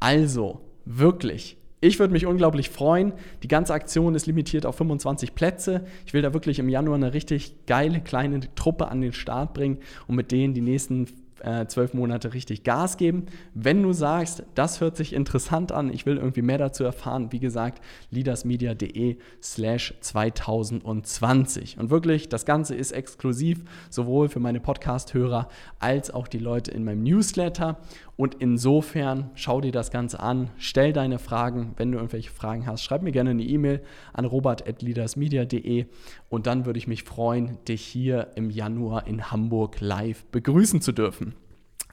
Also 0.00 0.60
wirklich. 0.84 1.56
Ich 1.80 1.98
würde 1.98 2.14
mich 2.14 2.24
unglaublich 2.24 2.70
freuen. 2.70 3.12
Die 3.42 3.48
ganze 3.48 3.74
Aktion 3.74 4.14
ist 4.14 4.26
limitiert 4.26 4.64
auf 4.64 4.76
25 4.76 5.34
Plätze. 5.34 5.84
Ich 6.06 6.14
will 6.14 6.22
da 6.22 6.32
wirklich 6.32 6.58
im 6.58 6.70
Januar 6.70 6.96
eine 6.96 7.12
richtig 7.12 7.66
geile 7.66 8.00
kleine 8.00 8.40
Truppe 8.54 8.88
an 8.88 9.02
den 9.02 9.12
Start 9.12 9.52
bringen 9.52 9.78
und 10.06 10.16
mit 10.16 10.32
denen 10.32 10.54
die 10.54 10.62
nächsten 10.62 11.08
äh, 11.44 11.66
zwölf 11.66 11.94
Monate 11.94 12.34
richtig 12.34 12.64
Gas 12.64 12.96
geben. 12.96 13.26
Wenn 13.54 13.82
du 13.82 13.92
sagst, 13.92 14.44
das 14.54 14.80
hört 14.80 14.96
sich 14.96 15.12
interessant 15.12 15.72
an, 15.72 15.92
ich 15.92 16.06
will 16.06 16.16
irgendwie 16.16 16.42
mehr 16.42 16.58
dazu 16.58 16.84
erfahren, 16.84 17.32
wie 17.32 17.38
gesagt, 17.38 17.82
leadersmedia.de 18.10 19.18
slash 19.42 19.94
2020. 20.00 21.78
Und 21.78 21.90
wirklich, 21.90 22.28
das 22.28 22.46
Ganze 22.46 22.74
ist 22.74 22.92
exklusiv, 22.92 23.62
sowohl 23.90 24.28
für 24.28 24.40
meine 24.40 24.60
Podcast-Hörer 24.60 25.48
als 25.78 26.10
auch 26.10 26.28
die 26.28 26.38
Leute 26.38 26.70
in 26.70 26.84
meinem 26.84 27.02
Newsletter. 27.02 27.78
Und 28.16 28.36
insofern 28.38 29.30
schau 29.34 29.60
dir 29.60 29.72
das 29.72 29.90
Ganze 29.90 30.20
an, 30.20 30.50
stell 30.56 30.92
deine 30.92 31.18
Fragen. 31.18 31.74
Wenn 31.76 31.90
du 31.90 31.98
irgendwelche 31.98 32.30
Fragen 32.30 32.66
hast, 32.66 32.82
schreib 32.82 33.02
mir 33.02 33.12
gerne 33.12 33.30
eine 33.30 33.42
E-Mail 33.42 33.82
an 34.12 34.24
robert.leadersmedia.de 34.24 35.86
und 36.28 36.46
dann 36.46 36.64
würde 36.64 36.78
ich 36.78 36.86
mich 36.86 37.02
freuen, 37.02 37.58
dich 37.66 37.82
hier 37.82 38.28
im 38.36 38.50
Januar 38.50 39.06
in 39.06 39.30
Hamburg 39.30 39.80
live 39.80 40.24
begrüßen 40.26 40.80
zu 40.80 40.92
dürfen. 40.92 41.33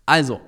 Also, 0.06 0.42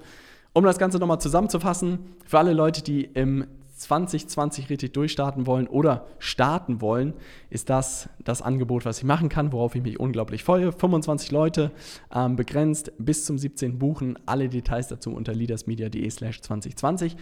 um 0.54 0.64
das 0.64 0.78
Ganze 0.78 1.00
nochmal 1.00 1.20
zusammenzufassen, 1.20 2.00
für 2.26 2.40
alle 2.40 2.54
Leute, 2.54 2.84
die 2.84 3.06
im 3.06 3.48
2020 3.76 4.70
richtig 4.70 4.94
durchstarten 4.94 5.46
wollen 5.46 5.68
oder 5.68 6.06
starten 6.20 6.80
wollen, 6.82 7.14
ist 7.50 7.70
das 7.70 8.10
das 8.24 8.42
Angebot, 8.42 8.86
was 8.86 9.00
ich 9.00 9.04
machen 9.04 9.30
kann, 9.30 9.52
worauf 9.52 9.76
ich 9.76 9.84
mich 9.84 10.00
unglaublich 10.00 10.44
freue. 10.44 10.72
25 10.72 11.32
Leute, 11.32 11.72
ähm, 12.14 12.36
begrenzt 12.36 12.94
bis 12.98 13.26
zum 13.26 13.38
17. 13.38 13.80
buchen. 13.80 14.18
Alle 14.26 14.48
Details 14.50 14.88
dazu 14.88 15.12
unter 15.12 15.34
leadersmedia.de 15.34 16.10
slash 16.10 16.42
2020. 16.42 17.18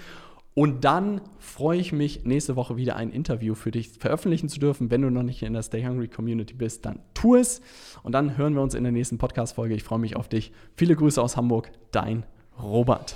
Und 0.53 0.83
dann 0.83 1.21
freue 1.39 1.79
ich 1.79 1.93
mich, 1.93 2.25
nächste 2.25 2.57
Woche 2.57 2.75
wieder 2.75 2.97
ein 2.97 3.11
Interview 3.11 3.55
für 3.55 3.71
dich 3.71 3.89
veröffentlichen 3.89 4.49
zu 4.49 4.59
dürfen. 4.59 4.91
Wenn 4.91 5.01
du 5.01 5.09
noch 5.09 5.23
nicht 5.23 5.43
in 5.43 5.53
der 5.53 5.63
Stay 5.63 5.83
Hungry 5.85 6.09
Community 6.09 6.53
bist, 6.53 6.85
dann 6.85 6.99
tu 7.13 7.35
es. 7.35 7.61
Und 8.03 8.11
dann 8.11 8.37
hören 8.37 8.53
wir 8.55 8.61
uns 8.61 8.73
in 8.73 8.83
der 8.83 8.91
nächsten 8.91 9.17
Podcast-Folge. 9.17 9.75
Ich 9.75 9.83
freue 9.83 9.99
mich 9.99 10.17
auf 10.17 10.27
dich. 10.27 10.51
Viele 10.75 10.95
Grüße 10.95 11.21
aus 11.21 11.37
Hamburg, 11.37 11.71
dein 11.91 12.25
Robert. 12.61 13.15